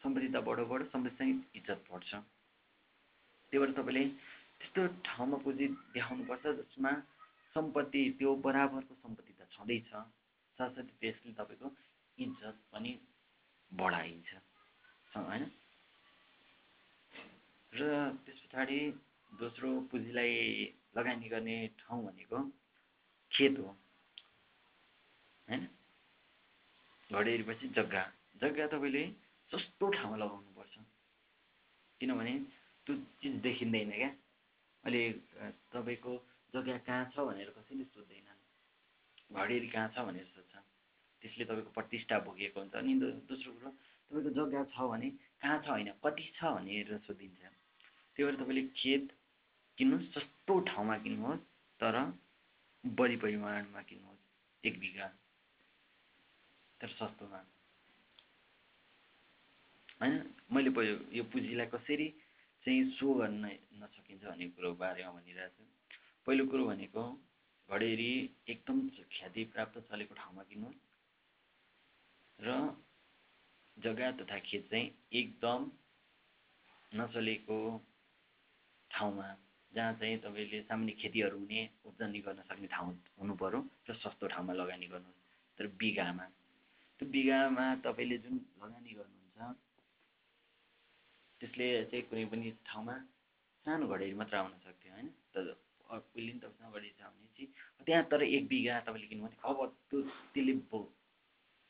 सम्पत्ति 0.01 0.29
त 0.29 0.45
बढो 0.45 0.65
बढो 0.67 0.85
सम्पत्तिसँग 0.85 1.57
इज्जत 1.57 1.83
बढ्छ। 1.89 2.11
त्यही 2.13 3.57
भएर 3.57 3.73
तपाईँले 3.73 4.05
त्यस्तो 4.61 4.87
ठाउँमा 5.03 5.37
पुँजी 5.41 5.65
देखाउनुपर्छ 5.97 6.45
जसमा 6.61 6.91
सम्पत्ति 7.55 8.01
त्यो 8.19 8.35
बराबरको 8.45 8.93
सम्पत्ति 8.95 9.33
त 9.33 9.51
छँदैछ। 9.51 9.91
साथसाथै 10.59 10.93
त्यसले 11.01 11.33
तपाईँको 11.33 11.69
इज्जत 12.19 12.57
पनि 12.71 12.91
बढाइन्छ। 13.71 14.29
होइन? 15.15 15.43
र 17.73 17.81
त्यस 18.25 18.39
पछाडि 18.43 18.79
दोस्रो 19.31 19.69
पुँजीलाई 19.91 20.33
लगानी 20.97 21.29
गर्ने 21.29 21.57
ठाउँ 21.79 22.05
भनेको 22.05 22.37
खेत 23.31 23.59
हो। 23.59 23.69
होइन? 25.47 25.67
घडेरीपछि 27.09 27.67
जग्गा। 27.67 28.03
जग्गा 28.41 28.67
तपाईँले 28.67 29.03
सस्तो 29.51 29.89
ठाउँमा 29.89 30.17
लगाउनुपर्छ। 30.17 30.75
किनभने 32.01 32.33
त्यो 32.87 32.95
चिज 33.21 33.33
देखिँदैन 33.41 33.91
क्या। 33.91 34.09
अहिले 34.83 35.03
तपाईँको 35.71 36.13
जग्गा 36.53 36.77
कहाँ 36.77 37.05
छ 37.13 37.19
भनेर 37.19 37.49
कसैले 37.57 37.83
सोध्दैनन्। 37.83 38.39
घडेरी 39.35 39.67
कहाँ 39.67 39.87
छ 39.89 40.05
भनेर 40.07 40.25
सोध्छ 40.25 40.68
त्यसले 41.21 41.45
तपाईँको 41.45 41.71
प्रतिष्ठा 41.71 42.15
भोगेको 42.25 42.59
हुन्छ। 42.59 42.75
अनि 42.75 42.93
दोस्रो 43.27 43.51
कुरो 43.53 43.69
तपाईँको 43.69 44.29
जग्गा 44.37 44.63
छ 44.73 44.77
भने 44.91 45.09
कहाँ 45.41 45.59
छ 45.63 45.67
होइन 45.69 45.89
कति 46.03 46.25
छ 46.35 46.39
भनेर 46.55 46.97
सोधिन्छ। 47.05 47.41
त्यही 48.15 48.23
भएर 48.25 48.35
तपाईँले 48.41 48.63
खेत 48.75 49.05
किन्नुहोस् 49.77 50.11
सस्तो 50.13 50.53
ठाउँमा 50.69 50.97
किन्नुहोस् 51.03 51.43
तर 51.79 51.95
बढी 52.83 53.15
परिमाणमा 53.23 53.81
किन्नुहोस् 53.81 54.23
एक 54.63 54.79
बिघा 54.79 55.07
तर 56.81 56.87
सस्तोमा। 56.89 57.39
होइन 60.01 60.13
मैले 60.51 60.69
पहिलो 60.71 60.95
यो 61.11 61.23
पुँजीलाई 61.31 61.67
कसरी 61.67 62.07
चाहिँ 62.65 62.83
सो 62.95 63.13
गर्न 63.13 63.45
नसकिन्छ 63.79 64.23
भन्ने 64.23 64.47
कुरो 64.55 64.69
बारेमा 64.75 65.11
भनिरहेको 65.11 65.63
छु। 65.63 65.63
पहिलो 66.27 66.43
कुरो 66.47 66.63
भनेको 66.67 67.03
घडेरी 67.69 68.11
एकदम 68.49 68.77
ख्याति 68.89 69.43
प्राप्त 69.53 69.79
चलेको 69.91 70.13
ठाउँमा 70.15 70.43
किन्नुहोस्। 70.43 70.88
र 72.39 72.55
जग्गा 73.77 74.11
तथा 74.19 74.37
खेत 74.39 74.69
चाहिँ 74.69 74.87
एकदम 75.13 75.69
नचलेको 76.91 77.59
ठाउँमा 78.91 79.27
जहाँ 79.71 79.93
चाहिँ 79.93 80.17
तपाईँले 80.19 80.61
सामान्य 80.63 80.93
खेतीहरू 80.93 81.37
हुने 81.37 81.61
उब्जनी 81.85 82.19
गर्न 82.19 82.41
सक्ने 82.43 82.67
ठाउँ 82.67 82.91
हुनु 83.19 83.35
पऱ्यो 83.35 83.59
र 83.85 83.93
सस्तो 83.95 84.27
ठाउँमा 84.29 84.53
लगानी 84.53 84.87
गर्नुहोस् 84.87 85.57
तर 85.59 85.67
बिगामा 85.77 86.25
त्यो 86.99 87.09
बिगामा 87.09 87.65
तपाईँले 87.83 88.17
जुन 88.17 88.35
लगानी 88.57 88.91
गर्नुहुन्छ 88.93 89.55
त्यसले 91.41 91.67
चाहिँ 91.85 92.03
कुनै 92.07 92.25
पनि 92.25 92.51
ठाउँमा 92.65 92.95
सानो 93.65 93.87
घडेरी 93.87 94.13
मात्र 94.13 94.35
आउन 94.37 94.53
सक्थ्यो 94.59 94.91
होइन? 94.93 95.07
तर 95.33 95.45
उहिले 95.89 96.31
पनि 96.31 96.39
तपाईँसँग 96.39 96.73
घडेरी 96.73 96.91
छ 96.91 97.01
भने 97.05 97.27
चाहिँ 97.35 97.85
त्यहाँ 97.85 98.03
तर 98.11 98.21
एक 98.25 98.47
बिघा 98.47 98.79
तपाईँले 98.81 99.07
किन्नु 99.07 99.25
भने 99.25 99.37
अब 99.43 99.57
त्यो 99.89 100.01
त्यसले 100.33 100.53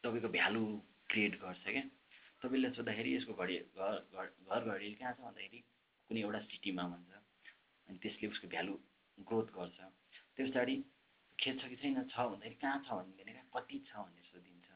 तपाईँको 0.04 0.30
भ्यालु 0.38 0.62
क्रिएट 1.10 1.34
गर्छ 1.42 1.64
क्या। 1.66 1.84
तपाईँले 2.42 2.70
सोद्धाखेरि 2.76 3.10
यसको 3.16 3.34
घडी 3.34 3.56
घर 3.76 3.96
घर 4.14 4.26
घर 4.48 4.60
घडेरी 4.64 4.96
कहाँ 5.00 5.14
छ 5.14 5.20
भन्दाखेरि 5.20 5.60
कुनै 6.10 6.22
एउटा 6.22 6.40
सिटीमा 6.50 6.84
भन्छ 6.92 7.12
अनि 7.88 7.98
त्यसले 8.04 8.28
उसको 8.34 8.48
भ्यालु 8.48 8.74
ग्रोथ 9.28 9.48
गर्छ। 9.58 9.78
त्यो 10.36 10.46
पछाडि 10.48 10.76
खेत 11.40 11.56
छ 11.60 11.64
कि 11.70 11.76
छैन 11.82 11.96
छ 12.08 12.16
भन्दाखेरि 12.32 12.56
कहाँ 12.64 12.80
छ 12.86 12.90
क्या 13.18 13.44
कति 13.56 13.78
छ 13.88 13.92
भनेर 13.98 14.26
सोधिन्छ। 14.32 14.68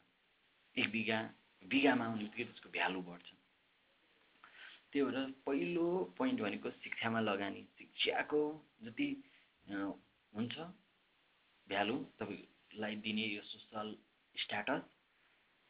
एक 0.76 0.88
बिघा 0.92 1.20
बिघामा 1.64 2.06
आउने 2.06 2.24
बित्तिकै 2.24 2.44
त्यसको 2.44 2.70
भ्यालु 2.76 3.02
बढ्छ। 3.08 3.28
त्यही 4.92 5.06
भएर 5.06 5.32
पहिलो 5.46 5.88
पोइन्ट 6.18 6.42
भनेको 6.42 6.70
शिक्षामा 6.84 7.20
लगानी। 7.20 7.62
शिक्षाको 7.78 8.42
जति 8.84 9.08
हुन्छ 10.34 10.56
भ्यालु 11.68 11.96
तपाईँलाई 12.20 12.96
दिने 13.06 13.26
यो 13.36 13.42
सोसल 13.42 13.88
स्ट्याटस 14.36 14.84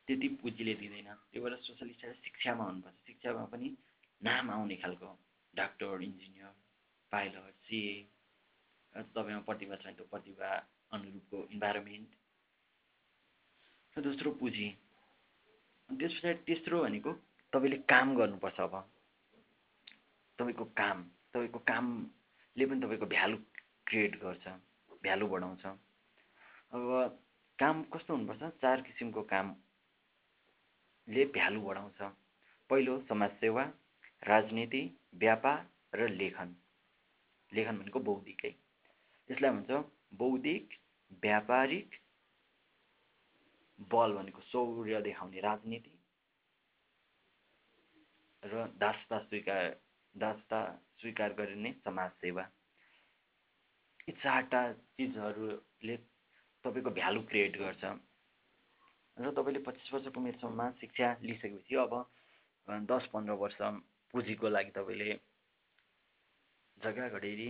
त्यति 0.08 0.28
पुँजीले 0.42 0.74
दिँदैन। 0.76 1.10
त्यही 1.32 1.40
भएर 1.44 1.56
सोसल 1.64 1.90
स्टडी 1.92 2.14
शिक्षामा 2.24 2.64
हुनुपर्छ। 2.64 2.98
शिक्षामा 3.08 3.44
पनि 3.52 3.68
नाम 4.22 4.50
आउने 4.52 4.76
खालको 4.84 5.10
डाक्टर 5.54 6.02
इन्जिनियर 6.04 6.52
पाइलट 7.12 7.56
सिए 7.68 7.94
तपाईँमा 8.94 9.42
प्रतिभा 9.48 9.76
छ 9.76 9.96
त्यो 9.96 10.06
प्रतिभा 10.12 10.50
अनुरूपको 10.94 11.38
इन्भाइरोमेन्ट 11.52 12.10
र 13.96 14.02
दोस्रो 14.02 14.32
पुँजी। 14.42 14.68
त्यस 15.90 16.14
पछाडि 16.14 16.42
तेस्रो 16.48 16.78
भनेको 16.84 17.12
तपाईँले 17.54 17.78
काम 17.86 18.16
गर्नुपर्छ 18.18 18.60
अब। 18.60 18.76
तपाईँको 20.40 20.66
काम 20.78 20.98
तपाईँको 21.34 21.60
कामले 21.70 22.64
पनि 22.66 22.80
तपाईँको 22.82 23.06
भ्यालु 23.06 23.38
क्रिएट 23.88 24.14
गर्छ 24.24 24.46
भ्यालु 25.04 25.26
बढाउँछ। 25.28 25.66
अब 26.74 26.84
काम 27.60 27.76
कस्तो 27.94 28.14
हुनुपर्छ? 28.14 28.44
चार 28.62 28.82
किसिमको 28.82 29.22
कामले 31.08 31.26
भ्यालु 31.28 31.62
बढाउँछ। 31.62 32.02
पहिलो 32.70 33.00
समाजसेवा 33.08 33.64
राजनीति 34.24 34.82
व्यापार 35.16 35.66
र 35.94 36.08
लेखन। 36.10 36.56
लेखन 37.52 37.78
भनेको 37.78 38.00
बौद्धिकै 38.00 38.52
त्यसलाई 39.30 39.52
भन्छ 39.52 39.72
बौद्धिक 40.18 40.70
व्यापारिक 41.22 41.90
बल 43.92 44.14
भनेको 44.14 44.42
शौर्य 44.42 45.02
देखाउने 45.02 45.40
राजनीति 45.42 45.94
र 48.44 48.66
दासता 48.80 49.20
स्वीकार 49.20 49.76
दासता 50.16 50.60
स्वीकार 51.00 51.34
गरिने 51.34 51.72
समाजसेवा। 51.84 52.48
यी 54.08 54.12
चारवटा 54.14 54.62
चिजहरूले 54.74 55.98
तपाईँको 56.66 56.92
भ्यालु 56.92 57.22
क्रिएट 57.30 57.58
गर्छ। 57.60 57.84
र 59.18 59.32
तपाईँले 59.32 59.60
पच्चिस 59.62 59.94
वर्षको 59.94 60.20
उमेरसम्ममा 60.20 60.70
शिक्षा 60.80 61.08
लिइसकेपछि 61.22 61.76
अब 61.78 61.94
दस 62.88 63.10
पन्ध्र 63.14 63.34
वर्ष 63.38 63.58
पुँजीको 64.14 64.50
लागि 64.50 64.72
तपाईँले 64.72 65.14
जग्गा 66.78 67.08
घडेरी 67.10 67.50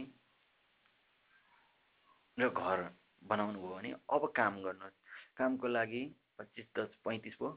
र 2.38 2.50
घर 2.52 2.80
बनाउनु 3.24 3.60
भयो 3.60 3.76
भने 3.76 3.92
अब 4.10 4.24
काम 4.36 4.54
गर्नुहोस् 4.62 5.00
कामको 5.38 5.68
लागि 5.70 6.04
पच्चिस 6.40 6.68
दस 6.76 6.92
पैँतिस 7.06 7.36
भयो 7.40 7.52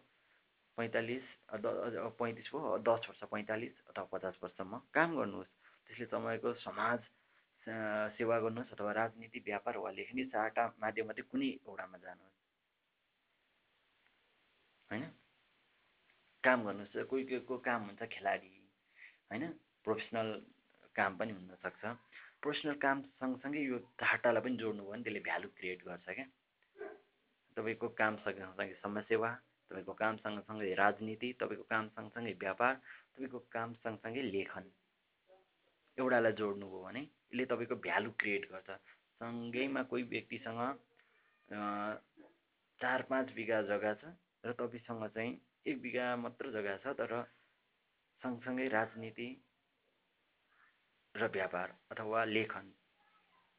पैँतालिस 0.79 1.27
पैँतिस 2.19 2.51
भयो 2.53 2.79
दस 2.87 3.09
वर्ष 3.09 3.23
पैँतालिस 3.27 3.75
अथवा 3.91 4.05
पचास 4.13 4.39
वर्षसम्म 4.43 4.81
काम 4.95 5.17
गर्नुहोस्। 5.17 5.53
त्यसले 5.87 6.07
तपाईँको 6.07 6.53
समाज 6.63 6.99
सेवा 8.17 8.39
गर्नुहोस् 8.41 8.73
अथवा 8.73 8.93
राजनीति 8.93 9.39
व्यापार 9.47 9.77
वा 9.79 9.91
लेख्ने 9.91 10.25
चारवटा 10.27 10.65
माध्यममध्ये 10.81 11.23
कुनै 11.31 11.49
एउटामा 11.65 11.99
जानुहोस्। 11.99 12.36
होइन? 14.91 15.05
काम 16.45 16.65
गर्नुहोस् 16.65 17.09
कोही 17.11 17.25
कोहीको 17.25 17.57
काम 17.69 17.81
हुन्छ 17.87 18.03
खेलाडी 18.13 18.53
होइन? 19.31 19.45
प्रोफेसनल 19.85 20.29
काम 20.97 21.17
पनि 21.17 21.33
हुनसक्छ। 21.33 21.85
प्रोफेसनल 22.43 22.75
काम 22.85 23.03
सँगसँगै 23.21 23.61
यो 23.63 23.79
चारवटालाई 24.01 24.43
पनि 24.43 24.57
जोड्नु 24.57 24.83
भयो 24.83 24.93
भने 24.93 25.03
त्यसले 25.03 25.21
भ्यालु 25.29 25.49
क्रिएट 25.59 25.81
गर्छ 25.85 26.07
क्या। 26.09 26.27
तपाईँको 27.57 27.89
काम 28.01 28.17
सँगसँगै 28.25 28.75
समाजसेवा 28.83 29.31
तपाईँको 29.71 29.93
काम 29.95 30.17
सँगसँगै 30.17 30.75
राजनीति 30.75 31.33
तपाईँको 31.41 31.65
काम 31.71 31.89
सँगसँगै 31.89 32.33
व्यापार 32.41 32.75
तपाईँको 32.75 33.39
काम 33.51 33.73
सँगसँगै 33.83 34.23
लेखन। 34.23 34.71
एउटालाई 35.99 36.33
जोड्नुभयो 36.33 36.83
भने 36.85 37.01
यसले 37.01 37.45
तपाईँको 37.51 37.77
भ्यालु 37.83 38.11
क्रिएट 38.21 38.45
गर्छ। 38.53 38.71
सँगैमा 39.21 39.83
कोही 39.91 40.03
व्यक्तिसँग 40.13 40.61
चार 42.81 43.03
पाँच 43.11 43.33
बिघा 43.33 43.61
जग्गा 43.63 43.93
छ। 43.95 44.13
र 44.45 44.53
तपाईँसँग 44.53 45.07
चाहिँ 45.09 45.33
एक 45.67 45.81
बिघा 45.83 46.15
मात्र 46.17 46.51
जग्गा 46.53 46.77
छ 46.77 46.95
तर 46.99 47.13
सँगसँगै 48.23 48.69
राजनीति 48.69 49.29
र 51.15 51.27
व्यापार 51.29 51.75
अथवा 51.91 52.25
लेखन 52.27 52.73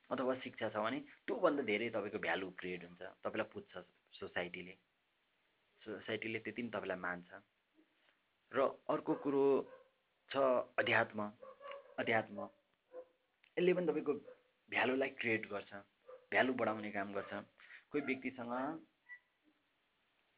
अथवा 0.09 0.35
शिक्षा 0.39 0.69
छ 0.69 0.77
भने 0.77 0.99
त्योभन्दा 1.27 1.63
धेरै 1.63 1.89
तपाईँको 1.89 2.19
भ्यालु 2.19 2.49
क्रिएट 2.59 2.83
हुन्छ 2.83 3.01
तपाईँलाई 3.23 3.51
पुज्छ 3.53 3.83
सोसाइटीले। 4.13 4.75
सोसाइटीले 5.81 6.39
त्यति 6.39 6.61
पनि 6.61 6.69
तपाईँलाई 6.69 6.99
मान्छ। 6.99 7.29
र 8.51 8.59
अर्को 8.89 9.13
कुरो 9.23 9.45
छ 10.31 10.35
अध्यात्म। 10.79 11.19
अध्यात्म 11.99 12.37
यसले 13.57 13.73
पनि 13.73 13.87
तपाईँको 13.87 14.13
भ्यालुलाई 14.69 15.09
क्रिएट 15.19 15.49
गर्छ 15.51 15.71
भ्यालु 16.31 16.53
बढाउने 16.53 16.91
काम 16.91 17.13
गर्छ। 17.13 17.33
कोही 17.91 18.01
व्यक्तिसँग 18.05 18.53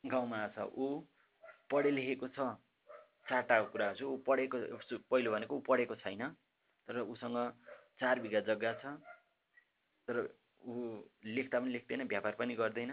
गाउँमा 0.03 0.47
छ 0.55 0.67
ऊ 0.75 0.87
पढे 1.71 1.91
लेखेको 1.91 2.27
छ 2.27 2.39
चारवटा 3.29 3.61
कुरा 3.71 3.93
छु 3.93 4.05
ऊ 4.05 4.17
पढेको 4.27 4.57
पहिलो 5.11 5.31
भनेको 5.31 5.55
ऊ 5.55 5.61
पढेको 5.67 5.95
छैन 5.95 6.23
तर 6.87 6.99
उसँग 7.05 7.37
चार 7.99 8.19
बिघा 8.19 8.39
जग्गा 8.47 8.73
छ 8.81 8.93
तर 10.07 10.17
ऊ 10.61 10.73
लेख्दा 11.25 11.59
पनि 11.59 11.71
लेख्दैन 11.71 12.03
व्यापार 12.07 12.35
पनि 12.39 12.55
गर्दैन 12.55 12.91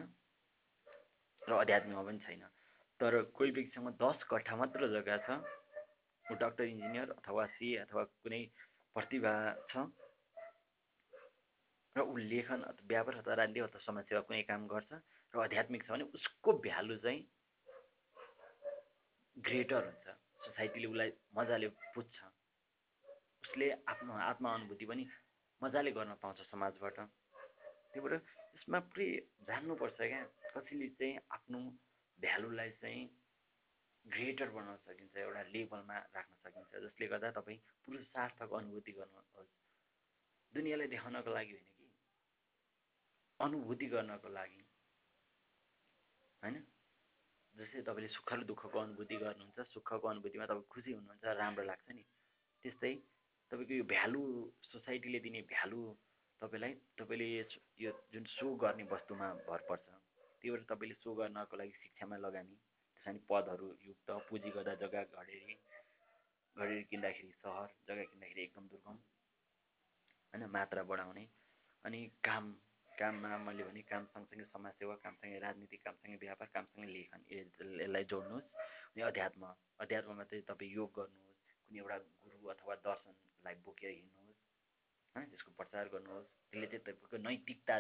र 1.43 1.53
अध्यात्ममा 1.55 2.03
पनि 2.03 2.19
छैन। 2.19 2.43
तर 3.01 3.23
कोही 3.33 3.51
व्यक्तिसँग 3.51 3.89
दस 4.03 4.25
कट्ठा 4.31 4.57
मात्र 4.57 4.89
जग्गा 4.91 5.17
छ 5.27 5.39
ऊ 6.25 6.35
डक्टर 6.35 6.65
इन्जिनियर 6.65 7.11
अथवा 7.13 7.47
सिए 7.55 7.77
अथवा 7.79 8.03
कुनै 8.23 8.43
प्रतिभा 8.97 9.33
छ 9.71 9.87
र 11.97 12.01
ऊ 12.03 12.17
लेखन 12.29 12.61
व्यापार 12.85 13.15
अथवा 13.17 13.35
राजनीति 13.35 13.61
अथवा 13.61 13.81
समाजसेवा 13.81 14.21
कुनै 14.29 14.43
काम 14.45 14.67
गर्छ 14.69 14.93
र 15.33 15.41
आध्यात्मिक 15.41 15.83
छ 15.83 15.91
भने 15.91 16.05
उसको 16.13 16.53
भ्यालु 16.61 16.97
चाहिँ 17.01 17.21
ग्रेटर 19.37 19.85
हुन्छ। 19.85 20.07
सोसाइटीले 20.45 20.87
उसलाई 20.87 21.11
मजाले 21.37 21.69
बुझ्छ। 21.95 22.17
उसले 23.45 23.67
आफ्नो 23.89 24.13
आत्मा 24.13 24.49
अनुभूति 24.55 24.85
पनि 24.87 25.05
मजाले 25.63 25.91
गर्न 25.93 26.13
पाउँछ 26.23 26.39
समाजबाट। 26.53 26.99
त्यही 27.91 28.01
भएर 28.05 28.15
यसमा 28.15 28.79
पुरै 28.89 29.09
जान्नुपर्छ 29.49 29.99
क्या 30.03 30.21
कसैले 30.53 30.89
चाहिँ 31.01 31.15
आफ्नो 31.33 31.59
भ्यालुलाई 32.19 32.71
चाहिँ 32.81 33.03
ग्रेटर 34.05 34.49
बनाउन 34.57 34.77
सकिन्छ 34.85 35.17
एउटा 35.17 35.43
लेभलमा 35.55 35.97
राख्न 36.17 36.35
सकिन्छ 36.45 36.73
जसले 36.85 37.07
गर्दा 37.13 37.31
तपाईँ 37.41 37.59
पुरुषार्थको 37.85 38.55
अनुभूति 38.57 38.93
गर्नुहोस्। 38.93 39.53
दुनियाँलाई 40.53 40.89
देखाउनको 40.89 41.31
लागि 41.31 41.53
होइन 41.53 41.76
अनुभूति 43.41 43.87
गर्नको 43.87 44.29
लागि। 44.29 44.63
होइन? 46.43 46.57
जस्तै 47.55 47.83
तपाईँले 47.83 48.09
सुख 48.11 48.33
र 48.33 48.43
दुःखको 48.45 48.79
अनुभूति 48.79 49.17
गर्नुहुन्छ 49.17 49.69
सुखको 49.69 50.09
अनुभूतिमा 50.09 50.47
तपाईँ 50.47 50.69
खुसी 50.69 50.93
हुनुहुन्छ 50.93 51.25
राम्रो 51.37 51.65
लाग्छ 51.65 51.89
नि। 51.91 52.05
त्यस्तै 52.65 52.95
तपाईँको 53.51 53.75
यो 53.75 53.85
भ्यालु 53.87 54.23
सोसाइटीले 54.65 55.19
दिने 55.21 55.41
भ्यालु 55.47 55.81
तपाईँलाई 56.43 56.73
तपाईँले 56.97 57.27
यो 57.81 57.91
जुन 58.13 58.25
सो 58.29 58.55
गर्ने 58.57 58.85
वस्तुमा 58.91 59.29
भर 59.45 59.61
पर्छ 59.69 59.87
त्यही 59.87 60.51
भएर 60.51 60.65
तपाईँले 60.69 60.95
सो 60.97 61.15
गर्नको 61.15 61.57
लागि 61.57 61.73
शिक्षामा 61.75 62.17
लगानी 62.19 62.57
त्यसमा 63.07 63.25
पदहरू 63.31 63.69
युक्त 63.83 64.11
पुँजी 64.29 64.51
गर्दा 64.51 64.75
जग्गा 64.77 65.03
घडेरी 65.15 65.57
घडेरी 66.57 66.83
किन्दाखेरि 66.85 67.33
सहर 67.35 67.69
जग्गा 67.89 68.05
किन्दाखेरि 68.05 68.43
एकदम 68.43 68.67
दुर्गम 68.69 68.99
होइन 70.33 70.45
मात्रा 70.51 70.83
बढाउने 70.83 71.25
अनि 71.85 72.01
काम 72.25 72.45
काममा 72.97 73.37
मैले 73.39 73.63
भने 73.65 73.83
काम 73.85 74.05
सँगसँगै 74.09 74.45
समाजसेवा 74.47 74.95
कामसँगै 75.05 75.39
राजनीति 75.39 75.77
कामसँगै 75.79 76.17
व्यापार 76.19 76.49
कामसँगै 76.55 76.89
लेखन 76.89 77.21
यसलाई 77.31 78.05
जोड्नुहोस्। 78.11 78.49
अनि 78.89 79.03
अध्यात्म 79.03 79.43
अध्यात्ममा 79.81 80.25
चाहिँ 80.25 80.45
तपाईँ 80.49 80.73
योग 80.73 80.91
गर्नुहोस् 80.97 81.43
कुनै 81.63 81.79
एउटा 81.81 81.97
गुरु 82.25 82.49
अथवा 82.51 82.75
दर्शनलाई 82.83 83.55
बोकेर 83.65 83.91
हिँड्नुहोस् 83.93 84.41
होइन 85.17 85.29
त्यसको 85.31 85.51
प्रचार 85.61 85.85
गर्नुहोस्। 85.95 86.29
त्यसले 86.49 86.67
चाहिँ 86.67 86.85
तपाईँको 86.87 87.17
नैतिकता 87.23 87.77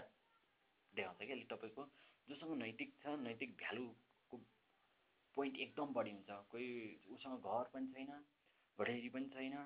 देखाउँछ 0.94 1.18
कि 1.18 1.24
अहिले 1.26 1.46
तपाईँको 1.46 1.82
जोसँग 2.28 2.52
नैतिक 2.58 2.90
छ 3.00 3.14
नैतिक 3.22 3.50
भ्यालुको 3.56 4.36
पोइन्ट 5.36 5.54
एकदम 5.64 5.88
बढी 5.92 6.10
हुन्छ। 6.10 6.30
कोही 6.50 6.68
उसँग 7.14 7.36
घर 7.46 7.64
पनि 7.72 7.86
छैन 7.94 8.12
घडेरी 8.78 9.08
पनि 9.14 9.28
छैन 9.34 9.56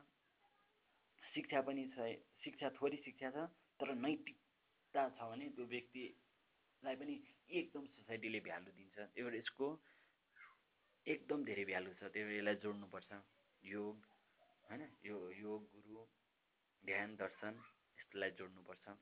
शिक्षा 1.22 1.60
पनि 1.62 1.82
छ 1.94 2.06
शिक्षा 2.44 2.68
थोरै 2.78 2.98
शिक्षा 3.04 3.30
छ 3.30 3.48
तर 3.80 3.94
नैतिक 3.96 4.36
छ 4.90 5.07
भने 5.20 5.48
त्यो 5.57 5.64
व्यक्तिलाई 5.66 6.96
पनि 6.96 7.14
एकदम 7.50 7.87
सोसाइटीले 7.87 8.40
भ्यालु 8.40 8.70
दिन्छ। 8.72 8.96
त्यही 8.96 9.22
भएर 9.22 9.35
यसको 9.35 9.66
एकदम 11.07 11.44
धेरै 11.44 11.64
भ्यालु 11.64 11.94
छ 11.94 12.11
त्यही 12.11 12.24
भएर 12.26 12.38
यसलाई 12.38 12.57
जोड्नुपर्छ। 12.64 13.11
योग 13.62 13.96
होइन? 14.64 14.83
यो 15.05 15.16
योग 15.38 15.61
गुरु 15.74 16.07
ध्यान 16.85 17.16
दर्शन 17.16 17.55
यस्तोलाई 17.98 18.31
जोड्नुपर्छ। 18.38 18.96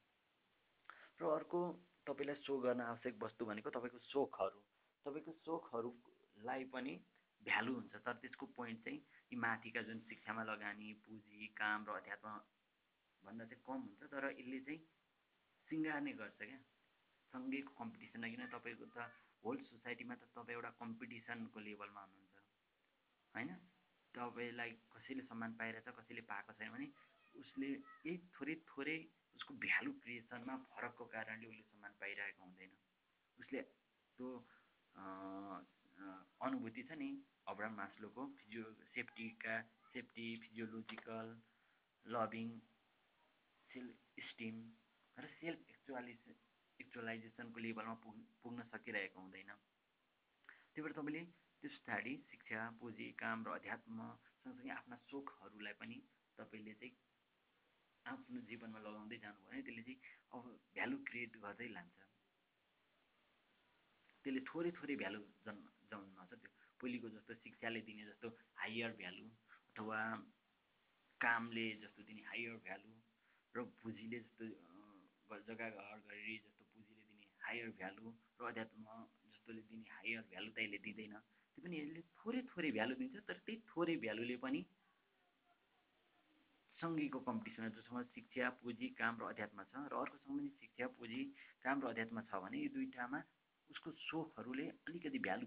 र 1.20 1.30
अर्को 1.30 1.60
तपाईँलाई 2.06 2.36
सो 2.42 2.58
गर्न 2.58 2.80
आवश्यक 2.82 3.22
वस्तु 3.22 3.44
भनेको 3.44 3.70
तपाईँको 3.70 3.98
सोखहरू 4.04 4.60
तपाईँको 5.06 5.32
सोखहरूलाई 5.40 6.64
पनि 6.74 6.94
भ्यालु 7.40 7.72
हुन्छ 7.74 7.94
तर 7.96 8.12
त्यसको 8.22 8.46
पोइन्ट 8.54 8.84
चाहिँ 8.84 9.00
यी 9.32 9.36
माथिका 9.38 9.82
जुन 9.82 9.98
शिक्षामा 10.08 10.42
लगानी 10.44 10.92
पुँजी 11.06 11.46
काम 11.56 11.84
र 11.88 11.96
अध्यात्म 11.96 12.36
भन्दा 13.22 13.44
चाहिँ 13.44 13.62
कम 13.66 13.80
हुन्छ 13.82 14.02
तर 14.12 14.30
यसले 14.30 14.60
चाहिँ 14.60 14.80
सिँगार्ने 15.68 16.12
गर्छ 16.20 16.38
क्या। 16.40 16.58
सँगैको 17.32 17.72
कम्पिटिसन 17.80 18.22
किन 18.30 18.46
तपाईँको 18.52 18.86
त 18.94 19.08
होल 19.44 19.56
सोसाइटीमा 19.64 20.14
त 20.14 20.30
तपाईँ 20.34 20.56
एउटा 20.56 20.70
कम्पिटिसनको 20.80 21.58
लेभलमा 21.60 22.02
हुनुहुन्छ। 22.02 22.36
होइन? 23.34 23.50
तपाईँलाई 24.14 24.70
कसैले 24.92 25.22
सम्मान 25.22 25.52
पाइरहेछ 25.60 25.88
कसैले 25.94 26.22
पाएको 26.30 26.52
छैन 26.58 26.70
भने 26.72 26.86
उसले 27.34 27.68
यही 27.68 28.16
थोरै 28.34 28.54
थोरै 28.66 28.96
उसको 29.36 29.54
भ्यालु 29.64 29.92
क्रिएसनमा 30.02 30.54
फरकको 30.70 31.04
कारणले 31.14 31.46
उसले 31.46 31.64
सम्मान 31.64 31.92
पाइरहेको 32.00 32.42
हुँदैन। 32.44 32.72
उसले 33.38 33.60
त्यो 34.18 34.28
अनुभूति 36.40 36.82
छ 36.88 36.98
नि 36.98 37.10
अब्राम 37.46 37.74
मास्लोको 37.76 38.26
physio 38.38 38.64
सेफ्टीका 38.88 39.54
safety 39.92 40.26
physiological 40.42 41.26
loving 42.04 42.48
self 43.70 44.24
esteem 44.24 44.56
र 45.18 45.26
सेल्फ 45.30 45.70
एक्चुअलाइज 45.70 46.28
एक्चुअलाइजेसनको 46.80 47.60
लेभलमा 47.60 47.94
पुग् 48.02 48.18
पुग्न 48.42 48.62
सकिरहेको 48.66 49.20
हुँदैन 49.20 49.50
त्यही 49.50 50.82
भएर 50.82 50.92
तपाईँले 50.92 51.22
त्यस 51.62 51.78
पछाडि 51.78 52.14
शिक्षा 52.26 52.60
पुँजी 52.78 53.06
काम 53.18 53.44
र 53.44 53.50
अध्यात्म 53.52 54.08
सँगसँगै 54.38 54.70
आफ्ना 54.72 54.96
सोखहरूलाई 55.04 55.74
पनि 55.74 55.98
तपाईँले 56.38 56.74
चाहिँ 56.76 56.94
आफ्नो 58.06 58.40
जीवनमा 58.46 58.80
लगाउँदै 58.80 59.18
जानुभयो 59.18 59.48
भने 59.48 59.62
त्यसले 59.64 59.82
चाहिँ 59.82 59.98
अब 60.32 60.46
भ्यालु 60.70 60.96
क्रिएट 61.04 61.36
गर्दै 61.38 61.68
लान्छ 61.70 61.98
त्यसले 64.24 64.40
थोरै 64.46 64.70
थोरै 64.74 64.96
भ्यालु 64.96 65.20
जन्म 65.42 65.66
जन्माउँछ 65.90 66.32
त्यो 66.36 66.54
पहिलेको 66.80 67.08
जस्तो 67.10 67.40
शिक्षाले 67.40 67.80
दिने 67.82 68.04
जस्तो 68.06 68.28
हायर 68.56 68.96
भ्यालु 68.96 69.26
अथवा 69.66 70.00
कामले 71.20 71.66
जस्तो 71.82 72.02
दिने 72.04 72.22
हायर 72.24 72.56
भ्यालु 72.62 72.96
र 73.54 73.64
पुँजीले 73.78 74.18
जस्तो 74.20 74.44
जग्गा 75.28 75.68
घर 75.68 75.98
घडी 76.08 76.36
जस्तो 76.44 76.64
पुँजीले 76.72 77.02
दिने 77.08 77.26
हायर 77.44 77.68
भ्यालु 77.78 78.12
र 78.40 78.44
अध्यात्म 78.50 78.84
जस्तोले 79.28 79.62
दिने 79.68 79.84
हायर 79.92 80.20
भ्यालु 80.30 80.50
त 80.50 80.58
यसले 80.58 80.78
दिँदैन। 80.86 81.14
त्यो 81.52 81.60
पनि 81.64 81.76
यसले 81.78 82.00
थोरै 82.18 82.40
थोरै 82.50 82.70
भ्यालु 82.76 82.94
दिन्छ 83.00 83.16
तर 83.28 83.38
त्यही 83.44 83.56
थोरै 83.68 83.96
भ्यालुले 84.04 84.36
पनि 84.44 84.60
सँगैको 86.78 87.18
कम्पिटिसनमा 87.28 87.68
जोसँग 87.76 88.04
शिक्षा 88.14 88.48
पुँजी 88.62 88.88
काम 89.00 89.14
र 89.20 89.22
अध्यात्म 89.34 89.58
छ 89.70 89.74
र 89.90 89.94
अर्कोसँग 89.98 90.38
पनि 90.38 90.48
शिक्षा 90.60 90.86
पुँजी 90.96 91.20
काम 91.62 91.76
र 91.82 91.84
अध्यात्म 91.92 92.16
छ 92.28 92.32
भने 92.42 92.58
यो 92.62 92.70
दुइटामा 92.74 93.20
उसको 93.70 93.88
सोखहरूले 94.08 94.66
अलिकति 94.86 95.18
भ्यालु 95.18 95.46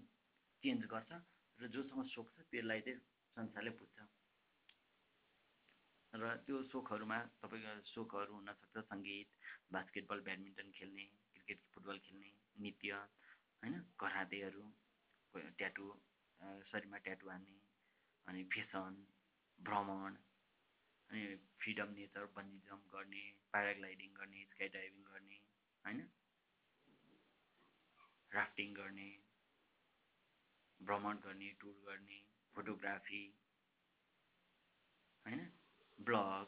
चेन्ज 0.62 0.82
गर्छ 0.92 1.10
र 1.58 1.68
जोसँग 1.74 2.06
सोख 2.14 2.26
छ 2.36 2.38
त्यसलाई 2.50 2.80
चाहिँ 2.86 3.00
संसारले 3.36 3.70
पुज्छ। 3.80 3.96
र 6.12 6.30
त्यो 6.42 6.56
सोखहरूमा 6.68 7.18
तपाईँको 7.38 7.72
सोखहरू 7.86 8.32
हुनसक्छ 8.34 8.80
सङ्गीत 8.84 9.28
बास्केटबल 9.70 10.20
ब्याडमिन्टन 10.22 10.70
खेल्ने 10.72 11.04
क्रिकेट 11.32 11.60
फुटबल 11.70 11.98
खेल्ने 12.00 12.32
नृत्य 12.56 12.98
होइन 13.62 13.78
करातेहरू 13.98 14.64
ट्याटु 15.56 15.86
शरीरमा 16.66 16.98
ट्याटु 17.00 17.30
हान्ने 17.30 17.56
अनि 18.26 18.44
फेसन 18.48 18.98
भ्रमण 19.58 20.18
अनि 21.10 21.22
फ्रिडम 21.58 21.94
नेचर 21.94 22.26
बन्जी 22.32 22.60
जम्प 22.64 22.92
गर्ने 22.92 23.24
प्याराग्लाइडिङ 23.50 24.12
गर्ने 24.14 24.44
स्काई 24.46 24.68
डाइभिङ 24.70 25.02
गर्ने 25.06 25.40
होइन 25.84 26.04
राफ्टिङ 28.32 28.74
गर्ने 28.74 29.08
भ्रमण 30.80 31.24
गर्ने 31.24 31.50
टुर 31.58 31.74
गर्ने 31.82 32.20
फोटोग्राफी 32.56 33.24
होइन 35.26 35.44
ब्लग 35.98 36.46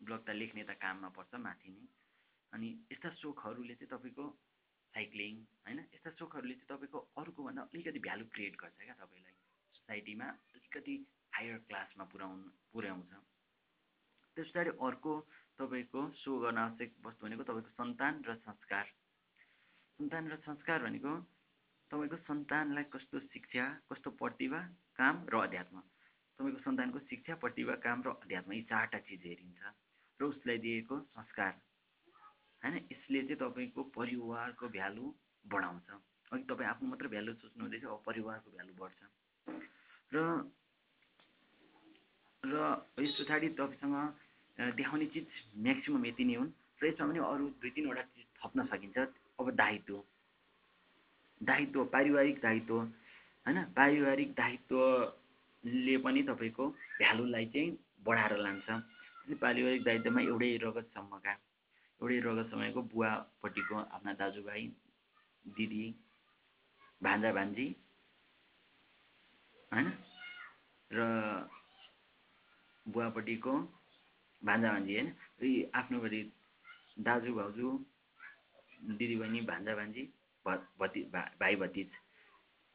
ब्लग 0.00 0.20
त 0.24 0.30
लेख्ने 0.30 0.64
त 0.64 0.74
काममा 0.78 1.08
पर्छ 1.08 1.34
माथि 1.40 1.70
नै। 1.70 1.86
अनि 2.52 2.68
यस्ता 2.92 3.10
सोखहरूले 3.10 3.74
चाहिँ 3.74 3.90
तपाईँको 3.90 4.26
साइक्लिङ 4.94 5.32
होइन? 5.64 5.78
यस्ता 5.94 6.10
सोखहरूले 6.10 6.54
चाहिँ 6.54 6.70
तपाईँको 6.70 6.98
अरूको 7.16 7.40
भन्दा 7.44 7.62
अलिकति 7.62 7.98
भ्यालु 7.98 8.24
क्रिएट 8.34 8.54
गर्छ 8.56 8.76
क्या 8.78 8.94
तपाईँलाई। 8.94 9.34
सोसाइटीमा 9.74 10.28
अलिकति 10.54 10.94
हायर 11.32 11.58
क्लासमा 11.68 12.04
पुऱ्याउनु 12.04 12.48
पुर्याउँछ। 12.72 13.12
त्यस 14.36 14.48
पछाडि 14.48 14.70
अर्को 14.80 15.12
तपाईँको 15.58 16.00
सो 16.14 16.38
गर्न 16.38 16.58
आवश्यक 16.58 16.90
वस्तु 17.04 17.26
भनेको 17.26 17.42
तपाईँको 17.42 17.70
सन्तान 17.74 18.22
र 18.24 18.34
संस्कार। 18.38 18.86
सन्तान 19.98 20.30
र 20.30 20.36
संस्कार 20.46 20.82
भनेको 20.82 21.12
तपाईँको 21.90 22.16
सन्तानलाई 22.22 22.84
कस्तो 22.92 23.20
शिक्षा 23.28 23.64
कस्तो 23.90 24.10
प्रतिभा 24.14 24.60
काम 24.94 25.26
र 25.26 25.34
अध्यात्म। 25.42 25.82
तपाईँको 26.38 26.60
सन्तानको 26.60 26.98
शिक्षा 27.10 27.34
प्रतिभा 27.34 27.74
काम 27.82 28.02
र 28.02 28.08
अध्यात्म 28.16 28.52
यी 28.52 28.62
चारवटा 28.70 28.98
चिज 29.06 29.22
हेरिन्छ 29.26 29.62
र 30.20 30.24
उसलाई 30.24 30.58
दिएको 30.58 30.96
संस्कार। 31.10 31.52
होइन? 32.62 32.74
यसले 32.92 33.22
चाहिँ 33.22 33.38
तपाईँको 33.38 33.82
परिवारको 33.90 34.68
भ्यालु 34.68 35.04
बढाउँछ। 35.44 35.90
अघि 36.32 36.44
तपाईँ 36.46 36.68
आफ्नो 36.68 36.88
मात्र 36.88 37.08
भ्यालु 37.08 37.34
सोच्नु 37.34 37.62
हुँदैछ 37.64 37.84
अब 37.84 38.02
परिवारको 38.06 38.48
भ्यालु 38.50 38.72
बढ्छ। 38.78 39.00
र 40.14 40.16
र 42.42 42.54
यस 43.02 43.18
पछाडि 43.18 43.48
तपाईँसँग 43.58 43.96
देखाउने 44.78 45.06
चिज 45.10 45.26
म्याक्सिमम् 45.58 46.06
यति 46.06 46.24
नै 46.24 46.34
हुन् 46.34 46.50
र 46.80 46.86
यसमा 46.86 47.06
पनि 47.08 47.18
अरू 47.18 47.44
दुई 47.58 47.70
तिनवटा 47.74 48.02
चिज 48.14 48.26
थप्न 48.38 48.66
सकिन्छ। 48.70 48.98
अब 49.38 49.50
दायित्व। 49.58 50.02
दायित्व 51.40 51.84
पारिवारिक 51.84 52.36
दायित्व। 52.40 52.74
होइन? 52.78 53.58
पारिवारिक 53.74 54.30
दायित्वले 55.64 55.96
पनि 55.98 56.22
तपाईँको 56.22 56.64
भ्यालुलाई 56.98 57.46
चाहिँ 57.46 57.70
बढाएर 58.06 58.32
लान्छ। 58.38 58.68
पारिवारिक 59.40 59.82
दायित्वमा 59.84 60.20
एउटै 60.22 60.50
रगतसम्मका 60.62 61.32
एउटै 62.00 62.18
रगतसम्मको 62.26 62.80
बुवापट्टिको 62.92 63.74
आफ्ना 63.76 64.12
दाजुभाइ 64.20 64.62
दिदी 65.44 65.84
भान्जा 67.00 67.30
भान्जी 67.32 67.66
होइन? 69.72 69.86
र 70.90 70.98
बुवापट्टिको 72.86 73.52
भान्जा 74.42 74.68
भान्जी 74.72 74.94
होइन? 74.94 75.08
आफ्नोपट्टि 75.74 76.20
दाजु 77.00 77.30
भाउजू 77.34 77.68
दिदीबहिनी 78.98 79.40
भान्जा 79.50 79.74
भान्जी 79.76 80.02
भति 80.46 81.00
भाइ 81.12 81.56
भतिज। 81.56 81.90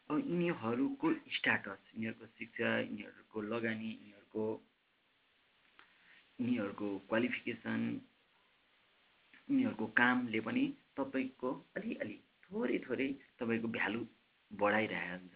यिनीहरूको 0.10 1.13
स्ट्याटस 1.13 1.92
यिनीहरूको 1.96 2.26
शिक्षा 2.38 2.70
यिनीहरूको 2.80 3.42
लगानी 3.42 3.89
यिनीहरूको 3.89 4.46
यिनीहरूको 6.39 6.88
क्वालिफिकेसन 7.10 7.82
यिनीहरूको 9.50 9.88
कामले 9.88 10.39
पनि 10.39 10.66
तपाईँको 10.98 11.52
अलिअलि 11.76 12.18
थोरै 12.44 12.78
थोरै 12.80 13.08
तपाईँको 13.39 13.68
भ्यालु 13.68 14.02
बढाइरहेको 14.52 15.18
हुन्छ 15.18 15.36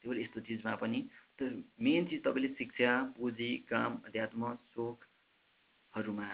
त्यही 0.00 0.22
यस्तो 0.22 0.40
चिजमा 0.40 0.74
पनि 0.74 1.00
त्यो 1.38 1.48
मेन 1.80 2.06
चिज 2.06 2.22
तपाईँले 2.22 2.48
शिक्षा 2.54 2.90
पुँजी 3.16 3.50
काम 3.68 3.92
अध्यात्म 4.06 4.54
सोखहरूमा 4.74 6.28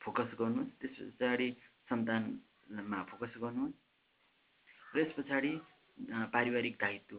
फोकस 0.00 0.34
गर्नुहोस्। 0.38 0.72
त्यस 0.80 0.96
पछाडि 1.10 1.48
सन्तान 1.88 2.22
मा 2.84 3.02
फोकस 3.02 3.34
गर्नुहोस्। 3.36 3.74
र 4.94 5.00
यस 5.00 5.12
पछाडि 5.18 5.52
पारिवारिक 6.32 6.74
दायित्व 6.80 7.16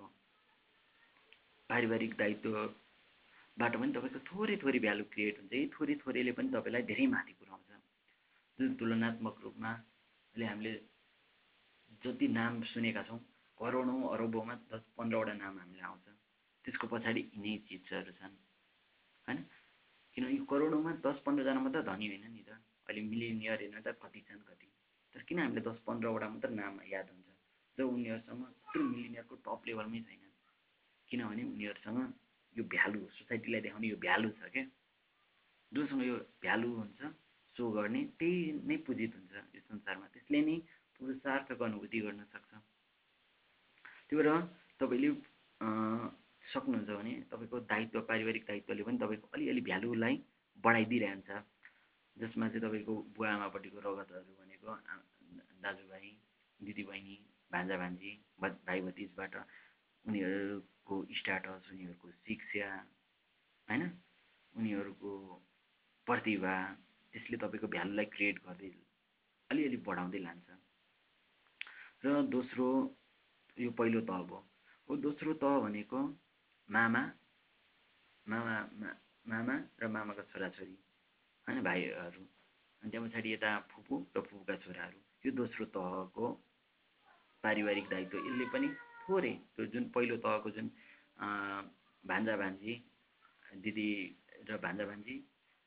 पारिवारिक 1.70 2.14
दायित्वबाट 2.18 3.74
पनि 3.76 3.92
तपाईँको 3.94 4.20
थोरै 4.30 4.56
थोरै 4.64 4.80
भ्यालु 4.80 5.04
क्रिएट 5.14 5.36
हुन्छ। 5.40 5.54
यही 5.54 5.68
थोरै 5.76 5.96
थोरैले 6.04 6.32
पनि 6.32 6.50
तपाईँलाई 6.50 6.84
धेरै 6.90 7.06
माथि 7.08 7.34
पुऱ्याउँछ। 7.40 7.70
जुन 8.60 8.74
तुलनात्मक 8.76 9.36
रूपमा 9.44 9.72
अहिले 9.72 10.46
हामीले 10.46 10.74
जति 12.04 12.28
नाम 12.28 12.62
सुनेका 12.72 13.02
छौँ 13.04 13.20
करोडौँ 13.58 14.00
अरबौँमा 14.14 14.56
दस 14.72 14.84
पन्ध्रवटा 14.98 15.34
नाम 15.34 15.54
हामीलाई 15.60 15.86
आउँछ। 15.90 16.06
त्यसको 16.66 16.88
पछाडि 16.88 17.22
यिनै 17.34 17.58
चिजहरू 17.68 18.12
छन्। 18.20 18.36
होइन? 19.28 19.40
किनभने 20.14 20.38
करोडौँमा 20.50 20.92
दस 21.06 21.18
पन्ध्रजना 21.26 21.60
मात्रै 21.60 21.84
धनी 21.84 22.08
होइन 22.08 22.26
नि 22.32 22.44
त। 22.48 22.50
अहिले 22.88 23.02
मिलिनियर 23.12 23.60
हेर्नु 23.62 23.82
त 23.82 23.96
कति 24.04 24.22
छन् 24.28 24.44
कति। 24.50 24.68
तर 25.16 25.22
किन 25.28 25.40
हामीले 25.40 25.62
दस 25.62 25.78
पन्ध्रवटा 25.88 26.28
मात्र 26.30 26.50
नाम 26.50 26.82
याद 26.92 27.08
हुन्छ? 27.10 27.35
जब 27.78 27.86
उनीहरूसँग 27.86 28.44
टु 28.74 28.80
मिलिनियरको 28.84 29.36
टप 29.46 29.62
लेभलमै 29.68 30.00
छैन। 30.08 30.24
किनभने 31.10 31.44
उनीहरूसँग 31.44 32.00
यो 32.56 32.64
भ्यालु 32.74 33.00
सोसाइटीलाई 33.18 33.62
देखाउने 33.62 33.88
यो 33.88 33.98
भ्यालु 34.06 34.30
छ 34.40 34.42
क्या। 34.54 34.64
जोसँग 35.72 36.04
यो 36.04 36.16
भ्यालु 36.44 36.70
हुन्छ 36.76 37.02
सो 37.56 37.64
गर्ने 37.72 38.02
त्यही 38.20 38.38
नै 38.68 38.76
पूजित 38.88 39.12
हुन्छ 39.16 39.34
यो 39.56 39.62
संसारमा। 39.70 40.06
त्यसले 40.14 40.40
नै 40.48 40.56
पुरुषार्थको 41.00 41.64
अनुभूति 41.66 42.00
गर्न 42.06 42.24
सक्छ। 42.34 42.52
त्यही 44.08 44.16
भएर 44.16 44.30
तपाईँले 44.80 45.10
सक्नुहुन्छ 46.46 46.90
भने 46.90 47.14
तपाईँको 47.32 47.58
दायित्व 47.72 48.02
पारिवारिक 48.10 48.44
दायित्वले 48.48 48.84
पनि 48.88 48.98
तपाईँको 49.04 49.28
अलिअलि 49.36 49.62
भ्यालुलाई 49.68 50.16
बढाइदिइरहन्छ। 50.58 51.30
जसमा 52.18 52.46
चाहिँ 52.48 52.64
तपाईँको 52.64 52.94
बुवा 53.16 53.30
आमापट्टिको 53.36 53.80
रगतहरू 53.84 54.32
भनेको 54.40 54.68
दाजुभाइ 55.64 56.10
दिदीबहिनी 56.60 57.16
भान्जा 57.52 57.78
भान्जी 57.78 58.12
भाइ 58.42 58.82
भतिजबाट 58.82 59.36
उनीहरूको 60.06 60.96
स्ट्याटस 61.18 61.70
उनीहरूको 61.72 62.12
शिक्षा 62.28 62.68
होइन? 63.68 63.84
उनीहरूको 64.54 65.12
प्रतिभा 66.08 66.56
त्यसले 67.14 67.38
तपाईँको 67.38 67.68
भ्यालुलाई 67.68 68.06
क्रिएट 68.06 68.38
गर्दै 68.46 68.72
अलिअलि 69.50 69.78
बढाउँदै 69.88 70.20
लान्छ। 70.20 70.50
र 72.06 72.22
दोस्रो 72.30 72.68
यो 73.58 73.72
पहिलो 73.72 74.02
तह 74.02 74.22
भयो। 74.30 74.40
हो 74.88 74.98
दोस्रो 74.98 75.34
तह 75.42 75.60
भनेको 75.60 76.00
मामा 76.70 77.02
मामा 78.28 78.56
मामा 79.26 79.56
र 79.82 79.88
मामाका 79.88 80.24
छोराछोरी 80.32 80.78
होइन? 81.48 81.62
भाइहरू। 81.64 82.24
अनि 82.82 82.92
त्यहाँ 82.92 83.08
पछाडि 83.08 83.34
यता 83.34 83.52
फुपू 83.72 83.96
र 84.16 84.22
फुपूका 84.22 84.56
छोराहरू। 84.64 85.00
यो 85.26 85.32
दोस्रो 85.32 85.66
तहको 85.74 86.26
पारिवारिक 87.46 87.86
दायित्व 87.90 88.18
यसले 88.20 88.46
पनि 88.54 88.68
थोरै 89.02 89.34
त्यो 89.56 89.66
जुन 89.74 89.84
पहिलो 89.96 90.18
तहको 90.26 90.50
जुन 90.52 90.68
भान्जा 92.04 92.36
भान्जी 92.38 92.74
दिदी 93.64 93.90
र 94.48 94.58
भान्जा 94.64 94.86
भान्जी 94.86 95.16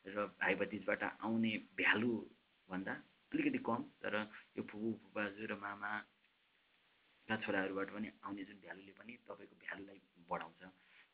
र 0.04 0.26
भाइ 0.40 0.54
भतिजबाट 0.54 1.02
आउने 1.20 1.52
भ्यालुभन्दा 1.76 2.94
अलिकति 3.32 3.60
कम 3.60 3.80
तर 4.02 4.14
यो 4.56 4.62
फुपू 4.64 4.88
फुपाजु 5.02 5.46
र 5.46 5.54
मामाका 5.60 7.36
छोराहरूबाट 7.36 7.88
पनि 7.92 8.08
आउने 8.24 8.42
जुन 8.44 8.58
भ्यालुले 8.64 8.92
पनि 8.98 9.12
तपाईँको 9.28 9.56
भ्यालुलाई 9.64 10.00
बढाउँछ। 10.30 10.62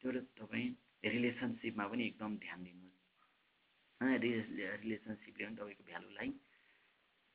त्यो 0.01 0.11
भएर 0.11 0.23
तपाईँ 0.39 0.69
रिलेसनसिपमा 1.07 1.85
पनि 1.87 2.03
एकदम 2.07 2.33
ध्यान 2.39 2.61
दिनुहोस्। 2.65 3.03
रिलेसनसिपले 4.83 5.45
पनि 5.45 5.57
तपाईँको 5.57 5.85
भ्यालुलाई 5.91 6.31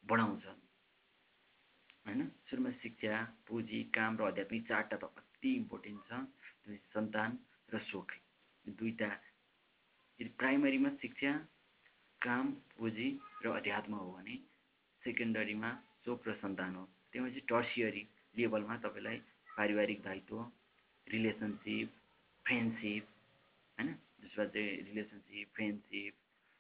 बढाउँछ। 0.03 0.45
होइन? 2.09 2.27
सुरुमा 2.49 2.71
शिक्षा 2.81 3.15
पुँजी 3.47 3.79
काम 3.95 4.17
र 4.17 4.21
आध्यात्मिक 4.23 4.63
चारवटा 4.67 4.97
त 4.97 5.03
अति 5.19 5.49
इम्पोर्टेन्ट 5.55 5.99
छ। 6.09 6.11
सन्तान 6.89 7.37
र 7.69 7.79
सोख 7.85 8.07
दुईवटा 8.65 9.09
प्राइमरीमा 10.39 10.89
शिक्षा 11.01 11.31
काम 12.21 12.51
पुँजी 12.77 13.07
र 13.43 13.51
अध्यात्म 13.51 13.93
हो 13.95 14.11
भने 14.11 14.35
सेकेन्डरीमा 15.03 15.71
सोख 16.05 16.27
र 16.27 16.33
सन्तान 16.41 16.75
हो। 16.75 16.83
त्यसपछि 17.13 17.41
टर्सियरी 17.45 18.03
लेभलमा 18.35 18.77
तपाईँलाई 18.77 19.17
पारिवारिक 19.49 20.01
दायित्व 20.01 20.41
रिलेसनसिप 21.07 21.87
फ्रेन्डसिप 22.45 23.03
होइन? 23.77 23.89
जसमा 24.21 24.45
चाहिँ 24.47 24.69
रिलेसनसिप 24.89 25.47
फ्रेन्डसिप 25.55 26.13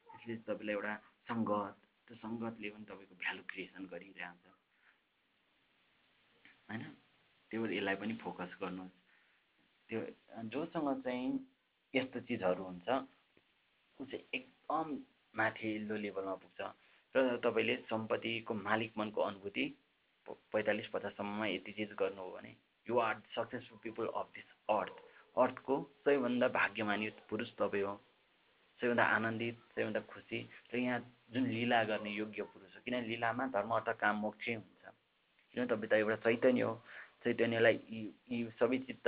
त्यसले 0.07 0.35
तपाईँलाई 0.45 0.75
एउटा 0.75 0.93
सङ्गत 1.27 1.75
त्यो 2.07 2.15
सङ्गतले 2.17 2.69
पनि 2.69 2.85
तपाईँको 2.85 3.15
भ्यालु 3.15 3.43
क्रिएसन 3.49 3.83
गरिरहन्छ 3.91 4.58
होइन? 6.69 6.83
त्यो 7.51 7.65
यसलाई 7.67 7.95
पनि 7.95 8.13
फोकस 8.23 8.51
गर्नुहोस्। 8.61 8.97
त्यो 9.89 9.99
जोसँग 10.53 10.89
चाहिँ 11.03 11.29
यस्तो 11.93 12.19
चिजहरू 12.27 12.63
हुन्छ 12.63 12.87
ऊ 13.99 14.05
चाहिँ 14.05 14.23
एकदम 14.33 14.87
माथिल्लो 15.33 15.95
लेभलमा 15.97 16.35
पुग्छ। 16.43 16.61
र 17.15 17.37
तपाईँले 17.43 17.75
सम्पत्तिको 17.89 18.53
मालिकपनको 18.53 19.21
अनुभूति 19.21 19.65
पैँतालिस 20.53 20.87
पचाससम्ममा 20.93 21.45
यति 21.47 21.71
चिज 21.73 21.91
गर्नु 21.99 22.21
हो 22.21 22.29
भने 22.31 22.51
you 22.87 22.99
are 22.99 23.15
successful 23.35 23.77
people 23.83 24.05
of 24.13 24.27
this 24.35 24.49
earth 24.69 24.95
अर्थको 25.35 25.75
सबैभन्दा 26.05 26.47
भाग्यमानी 26.53 27.09
पुरुष 27.29 27.49
तपाईँ 27.57 27.83
हो। 27.83 27.93
सबैभन्दा 28.79 29.05
आनन्दित 29.09 29.55
सबैभन्दा 29.73 30.01
खुसी 30.05 30.39
र 30.69 30.77
यहाँ 30.77 30.99
जुन 31.33 31.43
लिला 31.49 31.83
गर्ने 31.89 32.11
योग्य 32.13 32.41
पुरुष 32.53 32.75
हो। 32.75 32.81
किनभने 32.85 33.07
लिलामा 33.07 33.45
धर्म 33.49 33.71
अर्थ 33.75 33.89
काम 33.99 34.15
मोक्षै 34.21 34.53
हुन्छ। 34.53 34.78
किन 35.53 35.65
तपाईँ 35.67 35.89
त 35.89 35.93
एउटा 35.93 36.15
चैतन्य 36.25 36.61
हो। 36.61 36.73
चैतन्यलाई 37.23 37.75
यी 37.89 38.01
यी 38.31 38.37
सबै 38.59 38.77
चित्त 38.87 39.07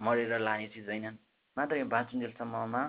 मरेर 0.00 0.38
लाने 0.38 0.66
चिज 0.74 0.88
होइनन् 0.88 1.16
मात्र 1.56 1.76
यो 1.76 1.86
बाँचुन्जेलसम्ममा 1.96 2.82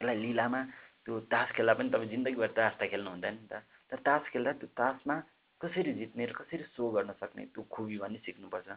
यसलाई 0.00 0.16
लिलामा 0.24 0.60
त्यो 1.04 1.18
तास 1.32 1.48
खेल्दा 1.56 1.74
पनि 1.74 1.90
तपाईँ 1.90 2.10
जिन्दगीभर 2.10 2.50
तास 2.58 2.72
त 2.80 2.82
खेल्नु 2.92 3.10
हुँदैन 3.10 3.34
नि 3.34 3.46
त। 3.50 3.62
तर 3.90 3.98
तास 4.06 4.22
खेल्दा 4.32 4.52
त्यो 4.60 4.68
तासमा 4.76 5.16
कसरी 5.60 5.92
जित्ने 6.00 6.24
र 6.26 6.32
कसरी 6.38 6.64
सो 6.76 6.90
गर्न 6.90 7.12
सक्ने 7.20 7.44
त्यो 7.54 7.62
खुबी 7.72 7.96
भन्ने 7.98 8.18
सिक्नुपर्छ। 8.26 8.68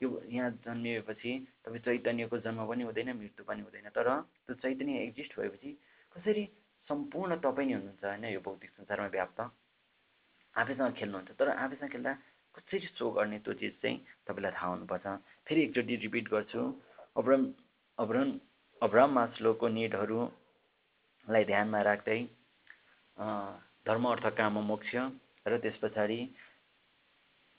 यो 0.00 0.08
यहाँ 0.28 0.50
जन्मिएपछि 0.64 1.30
तपाईँ 1.64 1.82
चैतन्यको 1.86 2.36
जन्म 2.44 2.60
पनि 2.68 2.82
हुँदैन 2.84 3.10
मृत्यु 3.16 3.44
पनि 3.48 3.60
हुँदैन। 3.66 3.88
तर 3.96 4.08
त्यो 4.46 4.54
चैतन्य 4.62 5.02
एक्जिस्ट 5.02 5.32
भएपछि 5.40 5.70
कसरी 6.16 6.44
सम्पूर्ण 6.88 7.36
तपाईँ 7.44 7.68
नै 7.68 7.74
हुनुहुन्छ 7.74 8.04
होइन 8.04 8.24
यो 8.32 8.40
भौतिक 8.40 8.70
संसारमा 8.76 9.08
व्याप्त? 9.16 9.40
आफैसँग 10.54 10.92
खेल्नुहुन्छ। 10.98 11.30
तर 11.38 11.48
आफैसँग 11.48 11.90
खेल्दा 11.92 12.12
कसरी 12.56 12.88
सो 12.88 13.10
गर्ने 13.10 13.38
त्यो 13.38 13.54
चिज 13.60 13.72
चाहिँ 13.82 13.98
तपाईँलाई 14.26 14.52
थाहा 14.52 14.70
हुनुपर्छ। 14.72 15.06
फेरि 15.46 15.62
एकचोटि 15.62 15.96
रिपिट 16.04 16.28
गर्छु। 16.28 16.62
अब्रम 17.16 17.42
अब्रम 17.98 18.28
अब्राम 18.82 19.10
मास्लोको 19.12 19.68
निडहरूलाई 19.68 21.44
ध्यानमा 21.44 21.80
राख्दै 21.82 22.20
धर्म 23.86 24.04
अर्थ 24.08 24.26
काम 24.36 24.58
मोक्ष 24.64 24.94
र 25.46 25.58
त्यस 25.58 25.76
पछाडि 25.82 26.20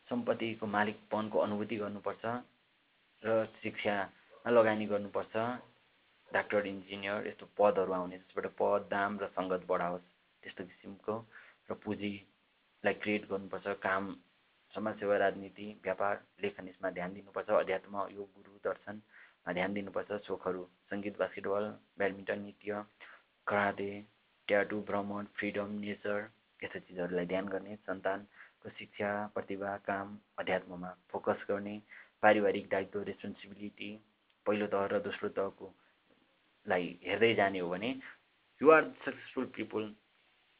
सम्पत्तिको 0.07 0.65
मालिकपनको 0.67 1.39
अनुभूति 1.39 1.75
गर्नुपर्छ 1.77 2.25
र 3.23 3.45
शिक्षामा 3.63 4.51
लगानी 4.51 4.85
गर्नुपर्छ। 4.87 5.35
डाक्टर 6.29 6.65
इन्जिनियर 6.67 7.27
यस्तो 7.27 7.45
पदहरू 7.57 7.93
आउने 7.93 8.17
जसबाट 8.17 8.47
पद 8.59 8.87
दाम 8.91 9.11
र 9.19 9.27
सङ्गत 9.31 9.61
बढाओस् 9.67 10.07
त्यस्तो 10.43 10.63
किसिमको 10.63 11.15
र 11.69 11.73
पुँजीलाई 11.83 12.93
क्रिएट 13.01 13.23
गर्नुपर्छ 13.29 13.67
काम 13.81 14.03
समाजसेवा 14.77 15.15
राजनीति 15.17 15.65
व्यापार 15.83 16.19
लेखन 16.41 16.67
यसमा 16.67 16.89
ध्यान 16.93 17.13
दिनुपर्छ। 17.13 17.49
अध्यात्म 17.49 18.01
योग 18.13 18.27
गुरु 18.37 18.57
दर्शनमा 18.65 19.53
ध्यान 19.57 19.73
दिनुपर्छ। 19.73 20.19
सोखहरू 20.25 20.61
सङ्गीत 20.89 21.17
बास्केटबल 21.17 21.65
ब्याडमिन्टन 21.97 22.39
नृत्य 22.41 22.83
कराते 23.47 23.89
ट्याटु 24.47 24.81
भ्रमण 24.89 25.25
फ्रिडम 25.33 25.71
नेचर 25.81 26.19
यस्ता 26.63 26.79
चिजहरूलाई 26.85 27.25
ध्यान 27.25 27.47
गर्ने 27.49 27.75
सन्तानको 27.89 28.69
शिक्षा 28.77 29.09
प्रतिभा 29.33 29.75
काम 29.89 30.13
अध्यात्ममा 30.45 30.93
फोकस 31.09 31.45
गर्ने 31.49 31.75
पारिवारिक 32.21 32.69
दायित्व 32.69 33.01
रेस्पोन्सिबिलिटी 33.09 33.91
पहिलो 34.45 34.67
तह 34.69 34.85
र 34.93 35.01
दोस्रो 35.09 35.33
तहको 35.41 35.73
लाई 36.65 36.85
हेर्दै 37.09 37.33
जाने 37.41 37.65
हो 37.65 37.73
भने 37.73 37.93
यु 38.61 38.77
आर 38.77 38.93
सक्सेसफुल 39.01 39.51
पिपुल 39.57 39.93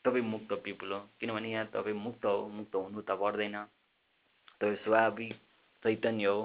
तपाईँ 0.05 0.29
मुक्त 0.33 0.51
पिपुल 0.65 0.91
हो। 0.93 0.99
किनभने 1.21 1.49
यहाँ 1.51 1.65
तपाईँ 1.73 2.01
मुक्त 2.03 2.25
हो 2.25 2.37
मुक्त 2.59 2.75
हुनु 2.75 3.01
त 3.01 3.21
पर्दैन। 3.21 3.57
तपाईँ 4.61 4.77
स्वाभाविक 4.83 5.33
चैतन्य 5.83 6.25
हो। 6.25 6.41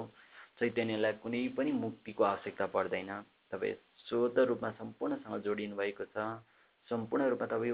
चैतन्यलाई 0.59 1.13
कुनै 1.23 1.47
पनि 1.57 1.71
मुक्तिको 1.71 2.23
आवश्यकता 2.23 2.65
पर्दैन। 2.69 3.09
तपाईँ 3.51 3.73
स्वत 4.05 4.37
रूपमा 4.49 4.69
सम्पूर्णसँग 4.77 5.41
जोडिनु 5.41 5.75
भएको 5.75 6.05
छ। 6.13 6.17
सम्पूर्ण 6.87 7.29
रूपमा 7.29 7.47
तपाईँ 7.47 7.73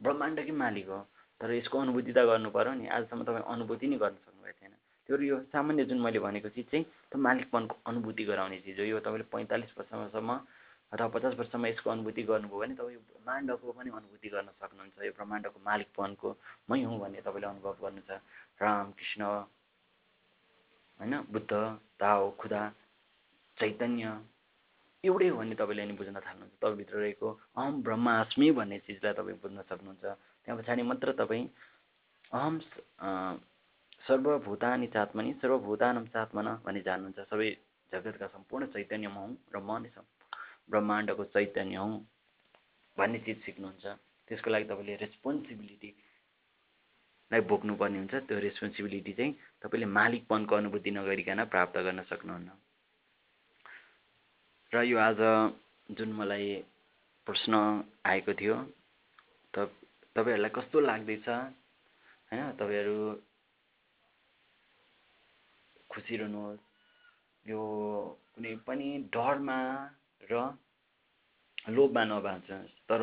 ब्रह्माण्डकै 0.00 0.52
मालिक 0.52 0.88
हो। 0.88 1.00
तर 1.40 1.52
यसको 1.52 1.78
अनुभूति 1.78 2.12
त 2.12 2.18
गर्नु 2.24 2.50
पऱ्यो 2.50 2.72
नि। 2.72 2.86
आजसम्म 2.88 3.24
तपाईँ 3.24 3.44
अनुभूति 3.44 3.86
नै 3.86 3.96
गर्न 3.96 4.16
सक्नुभएको 4.24 4.58
थिएन। 4.60 4.72
त्यो 5.08 5.16
यो 5.22 5.36
सामान्य 5.52 5.84
जुन 5.84 6.00
मैले 6.00 6.18
भनेको 6.18 6.48
चिज 6.48 6.66
चाहिँ 6.70 6.84
त्यो 6.84 7.20
मालिकपनको 7.20 7.74
अनुभूति 7.86 8.24
गराउने 8.24 8.58
चिज 8.64 8.80
हो। 8.80 8.84
यो 8.86 8.98
तपाईँले 9.04 9.28
पैँतालिस 9.28 9.76
वर्षसम्म 9.78 10.30
अथवा 10.92 11.08
पचास 11.12 11.34
वर्षमा 11.36 11.68
यसको 11.68 11.90
अनुभूति 11.90 12.22
गर्नुभयो 12.22 12.60
भने 12.60 12.74
तपाईँ 12.74 12.96
ब्रह्माण्डको 12.96 13.72
पनि 13.76 13.90
अनुभूति 13.90 14.28
गर्न 14.28 14.48
सक्नुहुन्छ। 14.56 15.04
यो 15.04 15.12
ब्रह्माण्डको 15.12 15.58
मालिकपनको 15.60 16.28
मै 16.70 16.82
हुँ 16.82 16.98
भन्ने 17.00 17.20
तपाईँले 17.20 17.46
अनुभव 17.52 17.74
गर्नु 17.82 18.02
छ। 18.08 18.10
राम 18.62 18.86
कृष्ण 18.96 19.22
होइन? 21.00 21.14
बुद्ध 21.32 21.52
ताओ 22.00 22.30
खुदा 22.40 22.62
चैतन्य 23.58 24.04
एउटै 25.04 25.28
हो 25.28 25.36
भने 25.38 25.54
तपाईँले 25.54 25.84
नि 25.86 25.94
बुझ्न 25.96 26.18
थाल्नुहुन्छ। 26.20 26.54
तपाईँभित्र 26.60 26.96
रहेको 26.98 27.28
अहम 27.56 27.74
ब्रह्मास्मि 27.82 28.50
भन्ने 28.58 28.78
चिजलाई 28.86 29.14
तपाईँ 29.14 29.38
बुझ्न 29.42 29.62
सक्नुहुन्छ। 29.70 30.04
त्यहाँ 30.44 30.56
पछाडि 30.60 30.82
मात्र 30.82 31.12
तपाईँ 31.20 31.44
अहम 32.32 32.54
सर्वभूतानि 34.08 34.86
चात्मनि 34.86 35.32
सर्वभूतानम 35.42 36.04
चात्मन 36.14 36.48
भन्ने 36.64 36.80
जान्नुहुन्छ। 36.88 37.20
सबै 37.30 37.48
जगतका 37.92 38.26
सम्पूर्ण 38.26 38.66
चैतन्य 38.74 39.08
म 39.08 39.16
हुँ 39.16 39.36
र 39.54 39.56
म 39.58 39.78
नै 39.82 39.90
ब्रह्माण्डको 40.70 41.24
चैतन्य 41.34 41.76
हुँ 41.76 41.94
भन्ने 42.98 43.18
चिज 43.26 43.38
सिक्नुहुन्छ। 43.44 43.86
त्यसको 44.28 44.50
लागि 44.50 44.66
तपाईँले 44.66 44.94
रेस्पोन्सिबिलिटी 45.04 45.90
लाई 47.30 47.40
बोक्नुपर्ने 47.42 47.98
हुन्छ। 47.98 48.14
त्यो 48.26 48.38
रेस्पोन्सिबिलिटी 48.38 49.12
चाहिँ 49.12 49.32
तपाईँले 49.62 49.86
मालिकपनको 49.88 50.54
अनुभूति 50.56 50.90
नगरिकन 50.90 51.44
प्राप्त 51.46 51.76
गर्न 51.78 52.02
सक्नुहुन्न। 52.06 52.50
र 54.72 54.82
यो 54.82 54.98
आज 54.98 55.20
जुन 55.90 56.12
मलाई 56.12 56.46
प्रश्न 57.26 57.52
आएको 58.06 58.32
थियो 58.34 58.56
त 59.54 59.70
तपाईँहरूलाई 60.16 60.50
कस्तो 60.50 60.80
लाग्दैछ? 60.80 61.28
होइन 62.28 62.42
तपाईँहरू 62.58 62.98
खुसी 65.90 66.16
रहनुहोस्। 66.16 66.62
यो 67.46 67.60
कुनै 68.34 68.54
पनि 68.66 68.88
डरमा 69.08 69.58
र 70.22 70.34
लोभमा 71.68 72.02
नबाँच्नुहोस् 72.04 72.74
तर 72.86 73.02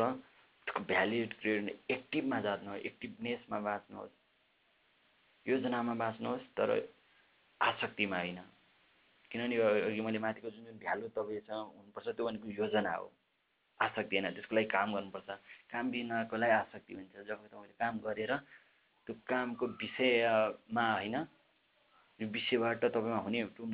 भ्याल्यु 0.74 1.26
क्रिएट 1.40 1.90
एक्टिभमा 1.90 2.40
जाँच्नुहोस् 2.40 2.86
एक्टिभनेसमा 2.86 3.58
बाँच्नुहोस् 3.60 4.14
योजनामा 5.46 5.94
बाँच्नुहोस् 5.94 6.46
तर 6.56 6.70
आसक्तिमा 7.60 8.18
होइन। 8.18 8.40
किनभने 9.30 9.56
अघि 9.56 10.00
मैले 10.00 10.18
माथिको 10.18 10.50
जुन 10.50 10.64
जुन 10.64 10.78
भ्यालु 10.78 11.08
तपाईँसँग 11.08 11.70
हुनुपर्छ 11.78 12.08
त्यो 12.08 12.26
भनेको 12.26 12.48
योजना 12.50 12.92
हो। 12.92 13.06
आसक्ति 13.80 14.16
होइन 14.16 14.34
त्यसको 14.34 14.54
लागि 14.54 14.66
काम 14.66 14.94
गर्नुपर्छ। 14.94 15.30
काम 15.70 15.90
बिनाको 15.90 16.36
लागि 16.36 16.52
आसक्ति 16.52 16.94
हुन्छ। 16.94 17.14
जब 17.22 17.46
तपाईँले 17.46 17.74
काम 17.78 17.98
गरेर 17.98 18.32
त्यो 19.06 19.14
कामको 19.26 19.66
विषयमा 19.78 20.86
होइन 20.92 21.16
यो 22.20 22.26
विषयबाट 22.28 22.84
तपाईँमा 22.84 23.18
हुने 23.18 23.44
त्यो 23.54 23.64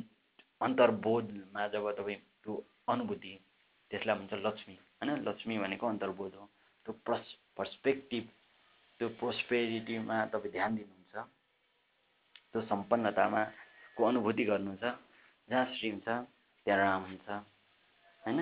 अन्तर्बोधमा 0.61 1.67
जब 1.67 1.91
तपाईँ 1.91 2.17
त्यो 2.43 2.53
अनुभूति 2.87 3.33
त्यसलाई 3.91 4.15
भन्छ 4.17 4.33
लक्ष्मी। 4.45 4.75
होइन? 4.75 5.09
लक्ष्मी 5.27 5.57
भनेको 5.57 5.87
अन्तर्बोध 5.87 6.35
हो। 6.35 6.49
त्यो 6.85 6.93
प्रस 7.05 7.25
पर्सपेक्टिभ 7.57 8.25
त्यो 8.99 9.07
प्रोस्पेरिटीमा 9.19 10.17
तपाईँ 10.25 10.51
ध्यान 10.51 10.75
दिनुहुन्छ। 10.75 11.15
त्यो 12.51 12.61
सम्पन्नतामा 12.63 13.41
को 13.97 14.01
अनुभूति 14.05 14.43
गर्नुहुन्छ। 14.43 14.83
जहाँ 15.49 15.65
श्री 15.73 15.89
हुन्छ 15.89 16.07
त्यहाँ 16.65 16.79
राम 16.79 17.01
हुन्छ। 17.03 17.29
होइन? 18.23 18.39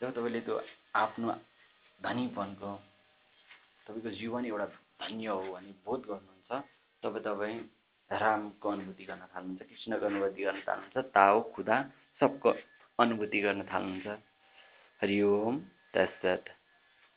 जब 0.00 0.10
तपाईँले 0.10 0.40
त्यो 0.40 0.56
आफ्नो 0.94 1.32
धनीपनको 2.00 2.70
तपाईँको 3.86 4.10
जीवन 4.10 4.44
एउटा 4.46 4.66
धन्य 5.00 5.26
हो 5.26 5.52
भने 5.52 5.72
बोध 5.84 6.00
गर्नुहुन्छ। 6.06 6.50
तब 7.02 7.18
तपाईँ 7.18 7.58
रामको 8.10 8.68
अनुभूति 8.68 9.04
गर्न 9.04 9.22
थाल्नुहुन्छ 9.32 9.62
कृष्णको 9.62 10.06
अनुभूति 10.06 10.42
गर्न 10.42 10.60
थाल्नुहुन्छ 10.60 10.96
ताओ 11.12 11.40
खुदा 11.52 11.76
सबको 12.20 12.50
अनुभूति 12.98 13.40
गर्न 13.40 13.62
थाल्नुहुन्छ। 13.64 14.08
हरि 15.00 15.20
ओम 15.22 15.54
तत्सत। 15.94 16.44